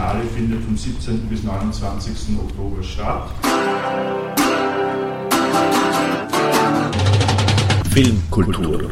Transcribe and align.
Biennale 0.00 0.24
findet 0.34 0.64
vom 0.64 0.74
17. 0.76 1.28
bis 1.28 1.42
29. 1.42 2.38
Oktober 2.38 2.82
statt. 2.82 3.30
Filmkultur. 7.90 8.90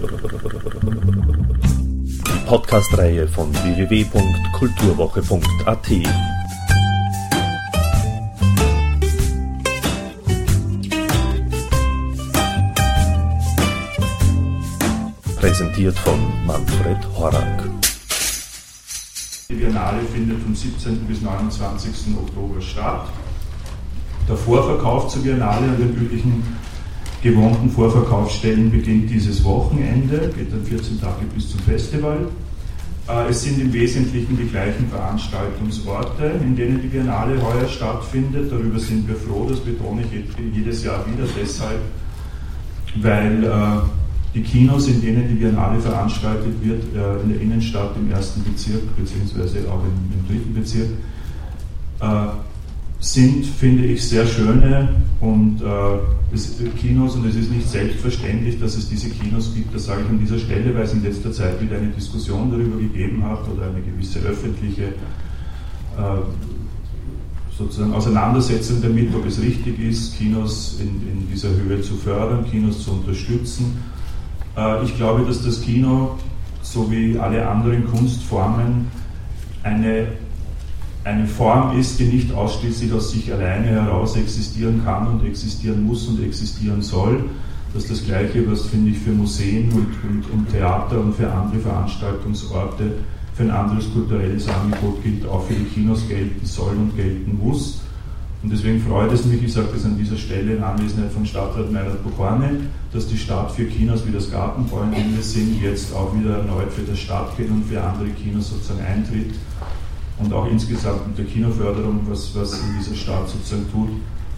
Die 2.26 2.38
Podcast-Reihe 2.46 3.26
von 3.26 3.54
www.kulturwoche.at. 3.54 5.88
Präsentiert 15.40 15.98
von 16.00 16.20
Manfred 16.44 16.98
Horak. 17.16 17.87
Die 19.50 19.54
Biennale 19.54 20.02
findet 20.12 20.42
vom 20.42 20.54
17. 20.54 21.06
bis 21.08 21.22
29. 21.22 22.14
Oktober 22.18 22.60
statt. 22.60 23.08
Der 24.28 24.36
Vorverkauf 24.36 25.08
zur 25.08 25.22
Biennale 25.22 25.68
an 25.68 25.78
den 25.78 25.96
üblichen 25.96 26.42
gewohnten 27.22 27.70
Vorverkaufsstellen 27.70 28.70
beginnt 28.70 29.08
dieses 29.08 29.42
Wochenende, 29.44 30.30
geht 30.36 30.52
dann 30.52 30.62
14 30.66 31.00
Tage 31.00 31.24
bis 31.34 31.50
zum 31.50 31.60
Festival. 31.60 32.28
Äh, 33.08 33.30
es 33.30 33.42
sind 33.42 33.58
im 33.58 33.72
Wesentlichen 33.72 34.36
die 34.36 34.48
gleichen 34.48 34.86
Veranstaltungsorte, 34.90 36.24
in 36.42 36.54
denen 36.54 36.82
die 36.82 36.88
Biennale 36.88 37.42
heuer 37.42 37.68
stattfindet. 37.68 38.52
Darüber 38.52 38.78
sind 38.78 39.08
wir 39.08 39.16
froh, 39.16 39.46
das 39.48 39.60
betone 39.60 40.02
ich 40.02 40.54
jedes 40.54 40.84
Jahr 40.84 41.06
wieder 41.06 41.26
deshalb, 41.40 41.80
weil 42.96 43.44
äh, 43.44 44.07
die 44.34 44.42
Kinos, 44.42 44.88
in 44.88 45.00
denen 45.00 45.28
die 45.28 45.34
Biennale 45.34 45.80
veranstaltet 45.80 46.54
wird, 46.62 46.82
äh, 46.94 47.22
in 47.22 47.28
der 47.30 47.40
Innenstadt 47.40 47.96
im 47.96 48.10
ersten 48.10 48.42
Bezirk, 48.44 48.82
beziehungsweise 48.96 49.60
auch 49.70 49.82
im, 49.82 50.20
im 50.20 50.28
dritten 50.28 50.54
Bezirk, 50.54 50.90
äh, 52.00 52.06
sind, 53.00 53.46
finde 53.46 53.86
ich, 53.86 54.06
sehr 54.06 54.26
schöne 54.26 54.88
und 55.20 55.62
äh, 55.62 56.76
Kinos 56.78 57.14
und 57.14 57.26
es 57.26 57.36
ist 57.36 57.50
nicht 57.50 57.68
selbstverständlich, 57.68 58.60
dass 58.60 58.76
es 58.76 58.88
diese 58.88 59.08
Kinos 59.08 59.54
gibt. 59.54 59.74
Das 59.74 59.86
sage 59.86 60.02
ich 60.02 60.08
an 60.10 60.18
dieser 60.18 60.38
Stelle, 60.38 60.74
weil 60.74 60.82
es 60.82 60.92
in 60.92 61.02
letzter 61.02 61.32
Zeit 61.32 61.60
wieder 61.62 61.76
eine 61.76 61.88
Diskussion 61.88 62.50
darüber 62.50 62.76
gegeben 62.76 63.24
hat 63.24 63.48
oder 63.48 63.68
eine 63.68 63.80
gewisse 63.80 64.18
öffentliche 64.20 64.82
äh, 64.82 66.02
sozusagen 67.56 67.94
Auseinandersetzung 67.94 68.82
damit, 68.82 69.14
ob 69.14 69.26
es 69.26 69.40
richtig 69.40 69.80
ist, 69.80 70.18
Kinos 70.18 70.78
in, 70.80 70.88
in 71.08 71.28
dieser 71.32 71.50
Höhe 71.50 71.80
zu 71.80 71.94
fördern, 71.94 72.44
Kinos 72.50 72.84
zu 72.84 72.92
unterstützen 72.92 73.76
äh, 73.76 73.97
ich 74.84 74.96
glaube, 74.96 75.24
dass 75.24 75.44
das 75.44 75.60
Kino, 75.60 76.18
so 76.62 76.90
wie 76.90 77.18
alle 77.18 77.48
anderen 77.48 77.86
Kunstformen, 77.86 78.88
eine, 79.62 80.08
eine 81.04 81.26
Form 81.26 81.78
ist, 81.78 82.00
die 82.00 82.04
nicht 82.04 82.34
ausschließlich 82.34 82.92
aus 82.92 83.12
sich 83.12 83.32
alleine 83.32 83.68
heraus 83.68 84.16
existieren 84.16 84.82
kann 84.84 85.06
und 85.06 85.24
existieren 85.24 85.84
muss 85.84 86.08
und 86.08 86.22
existieren 86.22 86.82
soll. 86.82 87.24
Das 87.72 87.84
ist 87.84 87.92
das 87.92 88.04
Gleiche, 88.06 88.50
was, 88.50 88.66
finde 88.66 88.90
ich, 88.90 88.98
für 88.98 89.12
Museen 89.12 89.70
und, 89.72 90.10
und, 90.10 90.30
und 90.32 90.50
Theater 90.50 91.00
und 91.00 91.14
für 91.14 91.30
andere 91.30 91.60
Veranstaltungsorte, 91.60 92.94
für 93.34 93.42
ein 93.44 93.50
anderes 93.50 93.92
kulturelles 93.92 94.48
Angebot 94.48 95.02
gilt, 95.04 95.26
auch 95.28 95.46
für 95.46 95.54
die 95.54 95.66
Kinos 95.66 96.08
gelten 96.08 96.44
soll 96.44 96.74
und 96.74 96.96
gelten 96.96 97.38
muss. 97.40 97.80
Und 98.48 98.54
deswegen 98.54 98.80
freut 98.80 99.12
es 99.12 99.26
mich, 99.26 99.42
ich 99.42 99.52
sage 99.52 99.68
das 99.74 99.84
an 99.84 99.98
dieser 99.98 100.16
Stelle 100.16 100.54
in 100.54 100.62
Anwesenheit 100.62 101.12
von 101.12 101.26
Stadtrat 101.26 101.70
Meirat 101.70 102.02
Buchorne, 102.02 102.48
dass 102.94 103.06
die 103.06 103.18
Stadt 103.18 103.52
für 103.52 103.66
Kinos 103.66 104.06
wie 104.06 104.10
das 104.10 104.30
Gartenbau, 104.30 104.84
in 104.84 105.14
wir 105.14 105.22
sind, 105.22 105.60
jetzt 105.60 105.94
auch 105.94 106.18
wieder 106.18 106.38
erneut 106.38 106.72
für 106.72 106.80
das 106.80 106.98
Stadtkind 106.98 107.50
und 107.50 107.66
für 107.66 107.78
andere 107.82 108.08
Kinos 108.08 108.48
sozusagen 108.48 108.80
eintritt 108.80 109.34
und 110.18 110.32
auch 110.32 110.50
insgesamt 110.50 111.08
mit 111.08 111.18
der 111.18 111.26
Kinoförderung, 111.26 112.00
was, 112.08 112.34
was 112.34 112.54
in 112.54 112.78
dieser 112.78 112.94
Stadt 112.94 113.28
sozusagen 113.28 113.70
tut. 113.70 113.90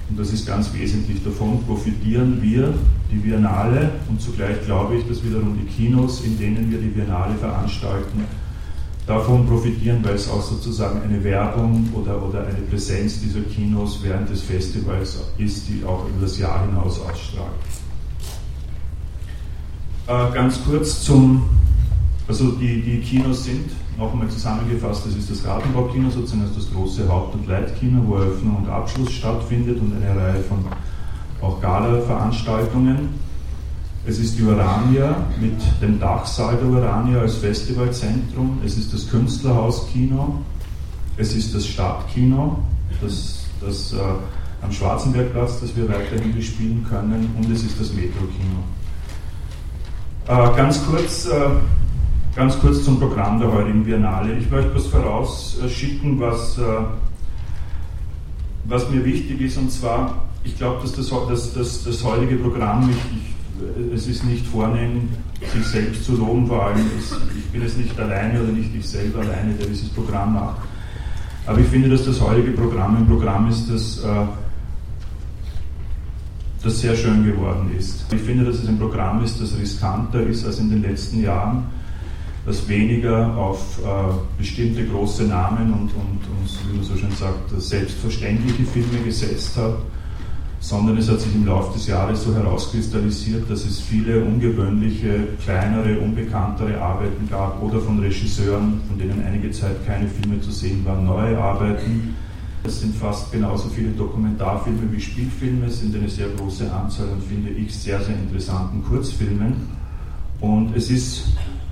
Und 0.09 0.19
das 0.19 0.33
ist 0.33 0.45
ganz 0.45 0.75
wesentlich. 0.75 1.23
Davon 1.23 1.63
profitieren 1.65 2.43
wir, 2.43 2.75
die 3.13 3.17
Biennale, 3.19 3.91
und 4.09 4.21
zugleich 4.21 4.61
glaube 4.67 4.97
ich, 4.97 5.07
dass 5.07 5.23
wiederum 5.23 5.57
die 5.57 5.67
Kinos, 5.67 6.25
in 6.25 6.37
denen 6.37 6.69
wir 6.69 6.81
die 6.81 6.89
Biennale 6.89 7.37
veranstalten, 7.37 8.25
davon 9.07 9.47
profitieren, 9.47 10.01
weil 10.03 10.15
es 10.15 10.29
auch 10.29 10.43
sozusagen 10.43 11.03
eine 11.03 11.23
Werbung 11.25 11.89
oder, 11.95 12.23
oder 12.23 12.47
eine 12.47 12.59
Präsenz 12.69 13.21
dieser 13.21 13.41
Kinos 13.41 14.01
während 14.03 14.29
des 14.31 14.43
Festivals 14.43 15.19
ist, 15.39 15.69
die 15.69 15.85
auch 15.85 16.07
über 16.09 16.23
das 16.23 16.39
Jahr 16.39 16.67
hinaus 16.67 17.01
ausstrahlt. 17.01 17.51
Äh, 20.07 20.35
ganz 20.35 20.61
kurz 20.65 21.03
zum, 21.03 21.43
also 22.29 22.53
die, 22.53 22.83
die 22.83 23.01
Kinos 23.01 23.45
sind 23.45 23.71
noch 23.99 24.13
einmal 24.13 24.29
zusammengefasst, 24.29 25.07
das 25.07 25.15
ist 25.15 25.31
das 25.31 25.45
Gartenbaukino, 25.45 26.11
sozusagen 26.11 26.49
das 26.55 26.73
große 26.73 27.07
Haupt- 27.09 27.35
und 27.35 27.47
Leitkino, 27.47 28.03
wo 28.07 28.17
Eröffnung 28.17 28.57
und 28.57 28.69
Abschluss 28.69 29.13
stattfindet 29.13 29.79
und 29.81 29.93
eine 29.95 30.19
Reihe 30.19 30.41
von 30.43 30.65
auch 31.43 31.61
Gala-Veranstaltungen. 31.61 33.11
Es 34.07 34.19
ist 34.19 34.39
die 34.39 34.43
Urania 34.45 35.15
mit 35.39 35.61
dem 35.83 36.01
Dachsaal 36.01 36.57
der 36.57 36.69
Urania 36.69 37.21
als 37.21 37.37
Festivalzentrum. 37.37 38.59
Es 38.65 38.79
ist 38.79 38.95
das 38.95 39.09
Künstlerhauskino. 39.11 40.43
Es 41.19 41.35
ist 41.35 41.55
das 41.55 41.67
Stadtkino, 41.67 42.59
das, 43.03 43.45
das 43.61 43.93
äh, 43.93 43.97
am 44.63 44.73
Schwarzenbergplatz, 44.73 45.61
das 45.61 45.77
wir 45.77 45.87
weiterhin 45.87 46.35
bespielen 46.35 46.87
können. 46.89 47.31
Und 47.37 47.51
es 47.53 47.63
ist 47.63 47.79
das 47.79 47.93
Metrokino. 47.93 48.65
Äh, 50.29 50.57
ganz, 50.57 50.83
kurz, 50.87 51.27
äh, 51.27 51.51
ganz 52.35 52.59
kurz 52.59 52.83
zum 52.85 52.99
Programm 52.99 53.39
der 53.39 53.53
heutigen 53.53 53.85
Biennale. 53.85 54.33
Ich 54.39 54.51
möchte 54.51 54.75
was 54.75 54.87
vorausschicken, 54.87 56.19
was, 56.19 56.57
äh, 56.57 56.63
was 58.65 58.89
mir 58.89 59.05
wichtig 59.05 59.43
ist. 59.43 59.59
Und 59.59 59.71
zwar, 59.71 60.23
ich 60.43 60.57
glaube, 60.57 60.81
dass 60.81 60.93
das, 60.93 61.11
das, 61.29 61.53
das, 61.53 61.85
das 61.85 62.03
heutige 62.03 62.37
Programm, 62.37 62.89
ich, 62.89 62.97
ich 62.97 63.30
es 63.95 64.07
ist 64.07 64.25
nicht 64.25 64.47
vornehm, 64.47 65.09
sich 65.53 65.65
selbst 65.67 66.05
zu 66.05 66.17
loben, 66.17 66.47
vor 66.47 66.67
allem 66.67 66.87
ist, 66.99 67.17
ich 67.37 67.45
bin 67.47 67.63
es 67.63 67.77
nicht 67.77 67.99
alleine 67.99 68.43
oder 68.43 68.53
nicht 68.53 68.75
ich 68.75 68.89
selber 68.89 69.21
alleine, 69.21 69.55
der 69.55 69.67
dieses 69.67 69.89
Programm 69.89 70.35
macht. 70.35 70.57
Aber 71.47 71.59
ich 71.59 71.67
finde, 71.67 71.89
dass 71.89 72.05
das 72.05 72.21
heutige 72.21 72.53
Programm 72.53 72.97
ein 72.97 73.07
Programm 73.07 73.49
ist, 73.49 73.69
das, 73.71 74.05
äh, 74.05 74.27
das 76.63 76.81
sehr 76.81 76.95
schön 76.95 77.25
geworden 77.25 77.71
ist. 77.79 78.05
Ich 78.13 78.21
finde, 78.21 78.45
dass 78.45 78.57
es 78.57 78.69
ein 78.69 78.79
Programm 78.79 79.25
ist, 79.25 79.41
das 79.41 79.57
riskanter 79.59 80.21
ist 80.21 80.45
als 80.45 80.59
in 80.59 80.71
den 80.71 80.83
letzten 80.83 81.23
Jahren, 81.23 81.65
das 82.47 82.69
weniger 82.69 83.35
auf 83.37 83.79
äh, 83.81 83.89
bestimmte 84.39 84.87
große 84.87 85.25
Namen 85.25 85.73
und, 85.73 85.91
und, 85.95 86.21
und, 86.29 86.71
wie 86.71 86.77
man 86.77 86.85
so 86.85 86.97
schön 86.97 87.13
sagt, 87.13 87.51
selbstverständliche 87.61 88.65
Filme 88.65 89.05
gesetzt 89.05 89.57
hat 89.57 89.79
sondern 90.61 90.99
es 90.99 91.09
hat 91.09 91.21
sich 91.21 91.35
im 91.35 91.47
Laufe 91.47 91.73
des 91.73 91.87
Jahres 91.87 92.23
so 92.23 92.35
herauskristallisiert, 92.35 93.51
dass 93.51 93.65
es 93.65 93.81
viele 93.81 94.23
ungewöhnliche, 94.23 95.29
kleinere, 95.43 95.99
unbekanntere 95.99 96.79
Arbeiten 96.81 97.29
gab 97.29 97.63
oder 97.63 97.81
von 97.81 97.99
Regisseuren, 97.99 98.81
von 98.87 98.99
denen 98.99 99.25
einige 99.25 99.51
Zeit 99.51 99.85
keine 99.87 100.07
Filme 100.07 100.41
zu 100.41 100.51
sehen 100.51 100.85
waren, 100.85 101.07
neue 101.07 101.37
Arbeiten. 101.39 102.15
Es 102.63 102.81
sind 102.81 102.95
fast 102.95 103.33
genauso 103.33 103.71
viele 103.71 103.89
Dokumentarfilme 103.93 104.93
wie 104.93 105.01
Spielfilme, 105.01 105.67
es 105.67 105.81
sind 105.81 105.97
eine 105.97 106.11
sehr 106.11 106.29
große 106.29 106.71
Anzahl 106.71 107.09
an, 107.09 107.23
finde 107.27 107.51
ich, 107.51 107.75
sehr, 107.75 107.99
sehr 108.03 108.17
interessanten 108.17 108.85
Kurzfilmen. 108.85 109.55
Und 110.41 110.77
es 110.77 110.91
ist 110.91 111.25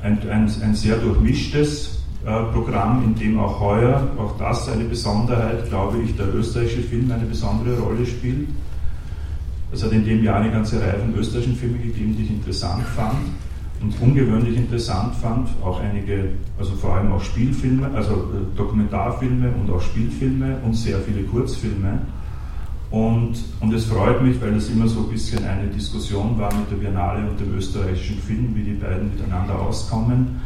ein, 0.02 0.18
ein, 0.30 0.50
ein 0.62 0.74
sehr 0.74 0.96
durchmischtes 0.96 1.98
äh, 2.24 2.42
Programm, 2.52 3.04
in 3.04 3.14
dem 3.14 3.38
auch 3.38 3.60
heuer, 3.60 4.08
auch 4.18 4.38
das 4.38 4.66
eine 4.70 4.84
Besonderheit, 4.84 5.68
glaube 5.68 5.98
ich, 5.98 6.16
der 6.16 6.34
österreichische 6.34 6.82
Film 6.82 7.10
eine 7.10 7.26
besondere 7.26 7.78
Rolle 7.78 8.06
spielt. 8.06 8.48
Es 9.72 9.82
hat 9.84 9.92
in 9.92 10.04
dem 10.04 10.24
Jahr 10.24 10.36
eine 10.36 10.50
ganze 10.50 10.80
Reihe 10.80 10.98
von 10.98 11.14
österreichischen 11.14 11.56
Filmen 11.56 11.82
gegeben, 11.82 12.14
die 12.16 12.24
ich 12.24 12.30
interessant 12.30 12.82
fand 12.84 13.16
und 13.80 13.94
ungewöhnlich 14.00 14.56
interessant 14.56 15.14
fand. 15.16 15.48
Auch 15.62 15.80
einige, 15.80 16.30
also 16.58 16.72
vor 16.72 16.96
allem 16.96 17.12
auch 17.12 17.22
Spielfilme, 17.22 17.90
also 17.94 18.12
äh, 18.12 18.56
Dokumentarfilme 18.56 19.52
und 19.60 19.70
auch 19.70 19.80
Spielfilme 19.80 20.58
und 20.64 20.74
sehr 20.74 20.98
viele 21.00 21.22
Kurzfilme. 21.24 22.00
Und, 22.90 23.34
und 23.60 23.74
es 23.74 23.84
freut 23.84 24.22
mich, 24.22 24.40
weil 24.40 24.54
es 24.54 24.70
immer 24.70 24.88
so 24.88 25.00
ein 25.00 25.08
bisschen 25.10 25.44
eine 25.44 25.68
Diskussion 25.68 26.38
war 26.38 26.52
mit 26.54 26.70
der 26.70 26.76
Biennale 26.76 27.28
und 27.28 27.38
dem 27.38 27.54
österreichischen 27.54 28.18
Film, 28.18 28.54
wie 28.54 28.62
die 28.62 28.72
beiden 28.72 29.10
miteinander 29.10 29.60
auskommen. 29.60 30.40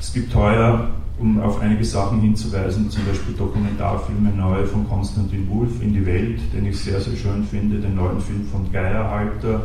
Es 0.00 0.12
gibt 0.12 0.34
heuer 0.34 0.88
um 1.18 1.40
auf 1.40 1.60
einige 1.60 1.84
Sachen 1.84 2.20
hinzuweisen, 2.20 2.90
zum 2.90 3.04
Beispiel 3.06 3.34
Dokumentarfilme 3.34 4.30
neu 4.30 4.66
von 4.66 4.86
Konstantin 4.88 5.48
Wulff 5.48 5.80
in 5.80 5.94
die 5.94 6.04
Welt, 6.04 6.40
den 6.54 6.66
ich 6.66 6.78
sehr, 6.78 7.00
sehr 7.00 7.16
schön 7.16 7.44
finde, 7.44 7.78
den 7.78 7.94
neuen 7.94 8.20
Film 8.20 8.46
von 8.46 8.70
Geierhalter. 8.70 9.62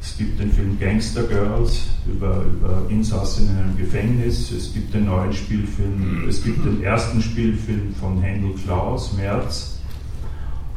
Es 0.00 0.16
gibt 0.16 0.40
den 0.40 0.50
Film 0.50 0.78
Gangster 0.80 1.22
Girls 1.24 1.88
über, 2.06 2.42
über 2.44 2.82
Insassen 2.88 3.50
in 3.50 3.56
einem 3.56 3.76
Gefängnis. 3.76 4.50
Es 4.50 4.72
gibt 4.72 4.94
den 4.94 5.04
neuen 5.04 5.32
Spielfilm, 5.32 6.24
es 6.28 6.42
gibt 6.42 6.64
den 6.64 6.82
ersten 6.82 7.20
Spielfilm 7.20 7.94
von 7.94 8.20
Händel 8.20 8.54
Klaus, 8.64 9.12
März 9.16 9.78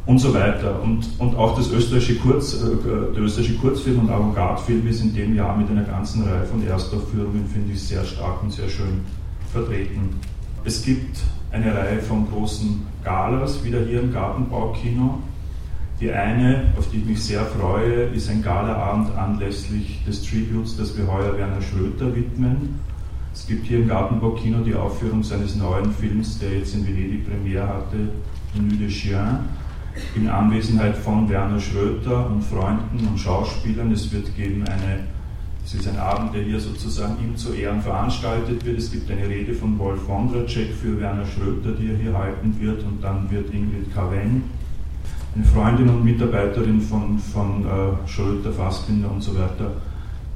und 0.06 0.20
so 0.20 0.34
weiter. 0.34 0.82
Und, 0.84 1.08
und 1.18 1.36
auch 1.36 1.56
das 1.56 1.72
österreichische, 1.72 2.20
Kurz, 2.20 2.54
äh, 2.54 3.14
der 3.16 3.24
österreichische 3.24 3.58
Kurzfilm 3.58 4.00
und 4.00 4.10
Avantgarde-Film 4.10 4.86
ist 4.88 5.02
in 5.02 5.16
dem 5.16 5.36
Jahr 5.36 5.58
mit 5.58 5.70
einer 5.72 5.84
ganzen 5.84 6.24
Reihe 6.24 6.46
von 6.46 6.66
Erstaufführungen, 6.68 7.48
finde 7.52 7.74
ich, 7.74 7.82
sehr 7.82 8.04
stark 8.04 8.44
und 8.44 8.52
sehr 8.52 8.70
schön 8.70 9.02
vertreten. 9.56 10.10
Es 10.66 10.84
gibt 10.84 11.18
eine 11.52 11.74
Reihe 11.74 12.02
von 12.02 12.28
großen 12.30 12.86
Galas, 13.04 13.64
wieder 13.64 13.80
hier 13.86 14.02
im 14.02 14.12
Gartenbaukino. 14.12 15.22
Die 16.02 16.12
eine, 16.12 16.74
auf 16.78 16.90
die 16.90 16.98
ich 16.98 17.06
mich 17.06 17.24
sehr 17.24 17.46
freue, 17.46 18.08
ist 18.14 18.30
ein 18.30 18.42
Galaabend 18.42 19.16
anlässlich 19.18 20.04
des 20.06 20.24
Tributes, 20.24 20.76
das 20.76 20.98
wir 20.98 21.10
heuer 21.10 21.38
Werner 21.38 21.62
Schröter 21.62 22.14
widmen. 22.14 22.82
Es 23.34 23.48
gibt 23.48 23.66
hier 23.68 23.80
im 23.80 23.88
Gartenbaukino 23.88 24.60
die 24.60 24.76
Aufführung 24.76 25.24
seines 25.24 25.56
neuen 25.56 25.92
Films, 25.94 26.38
der 26.40 26.58
jetzt 26.58 26.76
in 26.76 26.86
Venedig 26.86 27.30
Premiere 27.30 27.68
hatte, 27.68 28.10
Nuit 28.56 28.82
de 28.82 28.90
Chien, 28.90 29.40
in 30.16 30.28
Anwesenheit 30.28 30.98
von 30.98 31.30
Werner 31.30 31.62
Schröter 31.62 32.30
und 32.30 32.44
Freunden 32.44 33.08
und 33.08 33.18
Schauspielern. 33.18 33.92
Es 33.94 34.12
wird 34.12 34.36
geben 34.36 34.64
eine, 34.68 35.06
es 35.66 35.74
ist 35.74 35.88
ein 35.88 35.98
Abend, 35.98 36.36
der 36.36 36.44
hier 36.44 36.60
sozusagen 36.60 37.16
ihm 37.24 37.36
zu 37.36 37.52
Ehren 37.54 37.82
veranstaltet 37.82 38.64
wird. 38.64 38.78
Es 38.78 38.92
gibt 38.92 39.10
eine 39.10 39.28
Rede 39.28 39.52
von 39.56 39.80
Wolf 39.80 40.08
Wondracek 40.08 40.72
für 40.72 41.00
Werner 41.00 41.26
Schröter, 41.26 41.72
die 41.72 41.90
er 41.90 41.98
hier 41.98 42.16
halten 42.16 42.56
wird, 42.60 42.84
und 42.84 43.04
dann 43.04 43.30
wird 43.32 43.52
Ingrid 43.52 43.92
Carven, 43.92 44.44
eine 45.34 45.44
Freundin 45.44 45.90
und 45.90 46.06
Mitarbeiterin 46.06 46.80
von, 46.80 47.18
von 47.18 47.66
äh, 47.66 48.08
Schröter, 48.08 48.54
Fassbinder 48.54 49.10
und 49.10 49.24
so 49.24 49.34
weiter, 49.34 49.72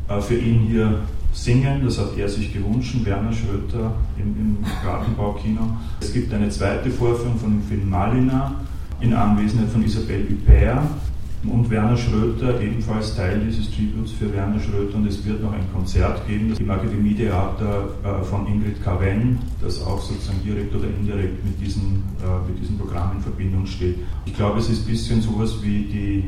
äh, 0.08 0.20
für 0.20 0.36
ihn 0.36 0.62
hier 0.62 1.02
singen. 1.32 1.84
Das 1.86 2.00
hat 2.00 2.18
er 2.18 2.28
sich 2.28 2.52
gewünscht, 2.52 2.96
Werner 3.04 3.32
Schröter 3.32 3.94
im, 4.18 4.36
im 4.36 4.58
Gartenbaukino. 4.84 5.78
Es 6.02 6.12
gibt 6.12 6.34
eine 6.34 6.50
zweite 6.50 6.90
Vorführung 6.90 7.38
von 7.38 7.52
dem 7.52 7.64
Film 7.64 7.88
Malina 7.88 8.56
in 9.00 9.14
Anwesenheit 9.14 9.70
von 9.70 9.84
Isabelle 9.84 10.24
Huppert 10.28 11.09
und 11.48 11.70
Werner 11.70 11.96
Schröter, 11.96 12.60
ebenfalls 12.60 13.16
Teil 13.16 13.40
dieses 13.40 13.72
Tributes 13.72 14.12
für 14.12 14.34
Werner 14.34 14.60
Schröter. 14.60 14.98
Und 14.98 15.08
es 15.08 15.26
wird 15.26 15.42
noch 15.42 15.54
ein 15.54 15.72
Konzert 15.74 16.28
geben, 16.28 16.54
im 16.60 16.70
Akademietheater 16.70 17.90
äh, 18.04 18.24
von 18.24 18.46
Ingrid 18.48 18.84
Carven, 18.84 19.40
das 19.62 19.82
auch 19.82 20.02
sozusagen 20.02 20.44
direkt 20.44 20.76
oder 20.76 20.88
indirekt 20.88 21.44
mit 21.46 21.60
diesem, 21.62 22.04
äh, 22.22 22.52
mit 22.52 22.62
diesem 22.62 22.78
Programm 22.78 23.14
in 23.16 23.22
Verbindung 23.22 23.66
steht. 23.66 24.00
Ich 24.26 24.36
glaube, 24.36 24.60
es 24.60 24.70
ist 24.70 24.86
ein 24.86 24.92
bisschen 24.92 25.22
sowas 25.22 25.58
wie 25.62 25.84
die 25.84 26.24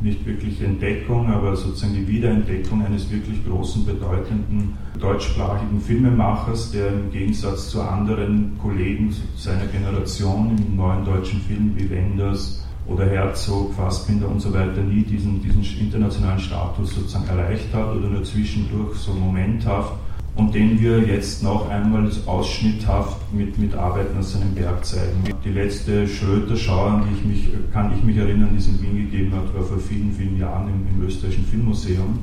nicht 0.00 0.26
wirklich 0.26 0.60
Entdeckung, 0.60 1.28
aber 1.28 1.54
sozusagen 1.54 1.94
die 1.94 2.08
Wiederentdeckung 2.08 2.84
eines 2.84 3.10
wirklich 3.10 3.44
großen, 3.46 3.86
bedeutenden 3.86 4.76
deutschsprachigen 4.98 5.80
Filmemachers, 5.80 6.72
der 6.72 6.88
im 6.88 7.10
Gegensatz 7.12 7.68
zu 7.68 7.80
anderen 7.80 8.58
Kollegen 8.60 9.14
seiner 9.36 9.66
Generation 9.66 10.56
im 10.58 10.76
neuen 10.76 11.04
deutschen 11.04 11.40
Film 11.42 11.72
wie 11.76 11.88
Wenders 11.88 12.62
oder 12.86 13.06
Herzog, 13.06 13.74
Fassbinder 13.74 14.28
und 14.28 14.40
so 14.40 14.52
weiter 14.52 14.82
nie 14.82 15.02
diesen, 15.02 15.40
diesen 15.40 15.62
internationalen 15.78 16.40
Status 16.40 16.94
sozusagen 16.94 17.28
erreicht 17.28 17.72
hat 17.72 17.94
oder 17.94 18.08
nur 18.08 18.24
zwischendurch 18.24 18.96
so 18.96 19.12
momenthaft 19.12 19.92
und 20.34 20.54
den 20.54 20.80
wir 20.80 21.00
jetzt 21.00 21.42
noch 21.42 21.68
einmal 21.68 22.10
ausschnitthaft 22.26 23.32
mit, 23.32 23.58
mit 23.58 23.74
Arbeiten 23.74 24.18
aus 24.18 24.32
seinem 24.32 24.56
Werk 24.56 24.84
zeigen. 24.84 25.22
Die 25.44 25.50
letzte 25.50 26.08
Schröter-Schau, 26.08 26.86
an 26.86 27.04
die 27.04 27.16
ich 27.16 27.24
mich, 27.24 27.72
kann 27.72 27.92
ich 27.96 28.02
mich 28.02 28.16
erinnern, 28.16 28.48
die 28.52 28.58
es 28.58 28.66
in 28.66 28.80
Wien 28.80 29.10
gegeben 29.10 29.32
hat, 29.36 29.54
war 29.54 29.62
vor 29.62 29.78
vielen, 29.78 30.10
vielen 30.12 30.38
Jahren 30.38 30.68
im, 30.68 30.86
im 30.88 31.06
österreichischen 31.06 31.44
Filmmuseum. 31.44 32.18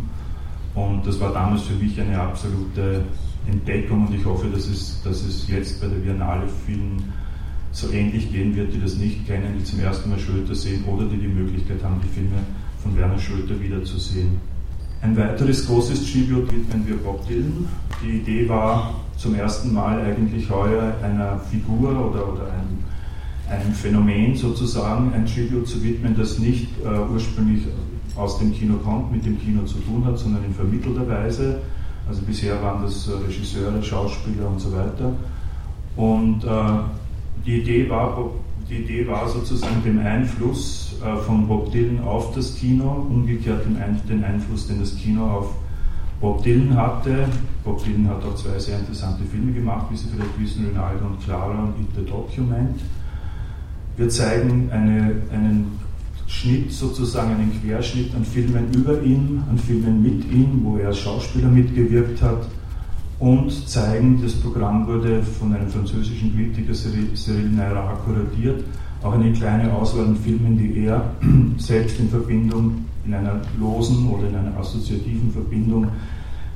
Und 0.73 1.05
das 1.05 1.19
war 1.19 1.33
damals 1.33 1.63
für 1.63 1.75
mich 1.75 1.99
eine 2.01 2.19
absolute 2.19 3.03
Entdeckung 3.47 4.07
und 4.07 4.15
ich 4.15 4.25
hoffe, 4.25 4.47
dass 4.47 4.67
es, 4.67 5.01
dass 5.03 5.21
es 5.21 5.47
jetzt 5.47 5.81
bei 5.81 5.87
der 5.87 5.97
Biennale 5.97 6.47
vielen 6.65 7.03
so 7.71 7.91
ähnlich 7.91 8.31
gehen 8.31 8.55
wird, 8.55 8.73
die 8.73 8.81
das 8.81 8.95
nicht 8.97 9.27
kennen, 9.27 9.55
die 9.57 9.63
zum 9.63 9.79
ersten 9.79 10.09
Mal 10.09 10.19
Schröter 10.19 10.55
sehen 10.55 10.83
oder 10.85 11.05
die 11.05 11.17
die 11.17 11.27
Möglichkeit 11.27 11.83
haben, 11.83 12.01
die 12.03 12.07
Filme 12.07 12.37
von 12.81 12.95
Werner 12.95 13.19
Schröter 13.19 13.59
wiederzusehen. 13.59 14.39
Ein 15.01 15.15
weiteres 15.15 15.65
großes 15.67 16.11
Tribute 16.11 16.51
widmen 16.51 16.85
wir 16.87 16.97
Bob 16.97 17.25
Dylan. 17.27 17.67
Die 18.03 18.17
Idee 18.17 18.49
war 18.49 18.95
zum 19.17 19.35
ersten 19.35 19.73
Mal 19.73 20.01
eigentlich 20.01 20.49
heuer 20.49 20.95
einer 21.01 21.39
Figur 21.39 21.91
oder, 21.91 22.33
oder 22.33 22.51
einem, 22.51 22.79
einem 23.49 23.73
Phänomen 23.73 24.35
sozusagen 24.35 25.13
ein 25.13 25.25
Tribute 25.25 25.67
zu 25.67 25.81
widmen, 25.83 26.15
das 26.17 26.39
nicht 26.39 26.67
äh, 26.83 27.13
ursprünglich 27.13 27.63
aus 28.15 28.39
dem 28.39 28.53
Kino 28.53 28.75
kommt, 28.77 29.11
mit 29.11 29.25
dem 29.25 29.39
Kino 29.39 29.63
zu 29.63 29.77
tun 29.79 30.03
hat, 30.05 30.17
sondern 30.17 30.43
in 30.43 30.53
vermittelter 30.53 31.07
Weise. 31.07 31.59
Also 32.07 32.21
bisher 32.23 32.61
waren 32.61 32.81
das 32.81 33.07
äh, 33.07 33.11
Regisseure, 33.25 33.81
Schauspieler 33.81 34.47
und 34.47 34.59
so 34.59 34.73
weiter. 34.73 35.13
Und 35.95 36.43
äh, 36.43 36.47
die 37.45 37.61
Idee 37.61 37.89
war, 37.89 38.29
die 38.69 38.77
Idee 38.77 39.07
war 39.07 39.27
sozusagen 39.27 39.83
den 39.83 39.99
Einfluss 39.99 40.95
äh, 41.03 41.15
von 41.23 41.47
Bob 41.47 41.71
Dylan 41.71 42.01
auf 42.03 42.33
das 42.33 42.55
Kino, 42.55 43.07
umgekehrt 43.09 43.65
den 43.65 44.23
Einfluss, 44.23 44.67
den 44.67 44.79
das 44.79 44.95
Kino 44.95 45.25
auf 45.25 45.53
Bob 46.19 46.43
Dylan 46.43 46.75
hatte. 46.75 47.27
Bob 47.63 47.83
Dylan 47.83 48.07
hat 48.09 48.23
auch 48.23 48.35
zwei 48.35 48.59
sehr 48.59 48.79
interessante 48.79 49.23
Filme 49.23 49.51
gemacht, 49.51 49.87
wie 49.89 49.97
Sie 49.97 50.07
vielleicht 50.13 50.39
wissen, 50.39 50.67
Ronaldo 50.67 51.05
und 51.05 51.23
Clara 51.23 51.63
und 51.63 51.79
It 51.79 51.87
the 51.95 52.05
Document. 52.05 52.79
Wir 53.97 54.09
zeigen 54.09 54.69
eine, 54.71 55.15
einen 55.33 55.79
Schnitt, 56.27 56.71
sozusagen 56.71 57.31
einen 57.31 57.59
Querschnitt 57.61 58.13
an 58.15 58.23
Filmen 58.23 58.71
über 58.73 59.01
ihn, 59.01 59.43
an 59.49 59.57
Filmen 59.57 60.01
mit 60.01 60.31
ihm, 60.31 60.61
wo 60.63 60.77
er 60.77 60.87
als 60.87 60.99
Schauspieler 60.99 61.49
mitgewirkt 61.49 62.21
hat 62.21 62.47
und 63.19 63.67
zeigen, 63.67 64.21
das 64.21 64.33
Programm 64.33 64.87
wurde 64.87 65.21
von 65.21 65.53
einem 65.53 65.69
französischen 65.69 66.33
Kritiker 66.35 66.73
Cyril 66.73 67.49
Naira 67.49 67.97
kuratiert, 68.05 68.63
auch 69.03 69.13
eine 69.13 69.31
kleine 69.33 69.73
Auswahl 69.73 70.05
an 70.05 70.15
Filmen, 70.15 70.57
die 70.57 70.85
er 70.85 71.11
selbst 71.57 71.99
in 71.99 72.09
Verbindung, 72.09 72.85
in 73.05 73.13
einer 73.13 73.41
losen 73.59 74.09
oder 74.09 74.27
in 74.29 74.35
einer 74.35 74.57
assoziativen 74.57 75.31
Verbindung 75.31 75.87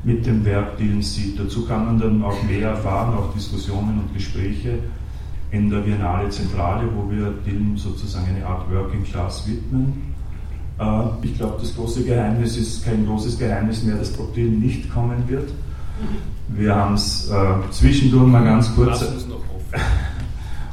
mit 0.03 0.25
dem 0.25 0.43
Werk 0.45 0.77
Dillens 0.77 1.15
sieht. 1.15 1.39
Dazu 1.39 1.65
kann 1.65 1.85
man 1.85 1.99
dann 1.99 2.23
auch 2.23 2.41
mehr 2.43 2.69
erfahren, 2.69 3.13
auch 3.17 3.33
Diskussionen 3.33 3.99
und 3.99 4.13
Gespräche 4.13 4.79
in 5.51 5.69
der 5.69 5.77
Biennale 5.77 6.29
Zentrale, 6.29 6.87
wo 6.95 7.09
wir 7.09 7.33
Dylan 7.45 7.77
sozusagen 7.77 8.27
eine 8.35 8.45
Art 8.45 8.69
Working 8.71 9.03
Class 9.03 9.47
widmen. 9.47 10.13
Äh, 10.79 11.03
ich 11.21 11.35
glaube, 11.37 11.57
das 11.61 11.75
große 11.75 12.03
Geheimnis 12.03 12.57
ist 12.57 12.83
kein 12.83 13.05
großes 13.05 13.37
Geheimnis 13.37 13.83
mehr, 13.83 13.95
dass 13.95 14.11
Bob 14.13 14.33
Dylan 14.33 14.59
nicht 14.59 14.91
kommen 14.91 15.23
wird. 15.27 15.49
Wir 16.47 16.75
haben 16.75 16.95
es 16.95 17.29
äh, 17.29 17.71
zwischendurch 17.71 18.27
mal 18.27 18.43
ganz 18.43 18.73
kurz. 18.75 19.01
Lass 19.01 19.11
uns 19.11 19.27
noch 19.27 19.35
hoffen. 19.35 19.73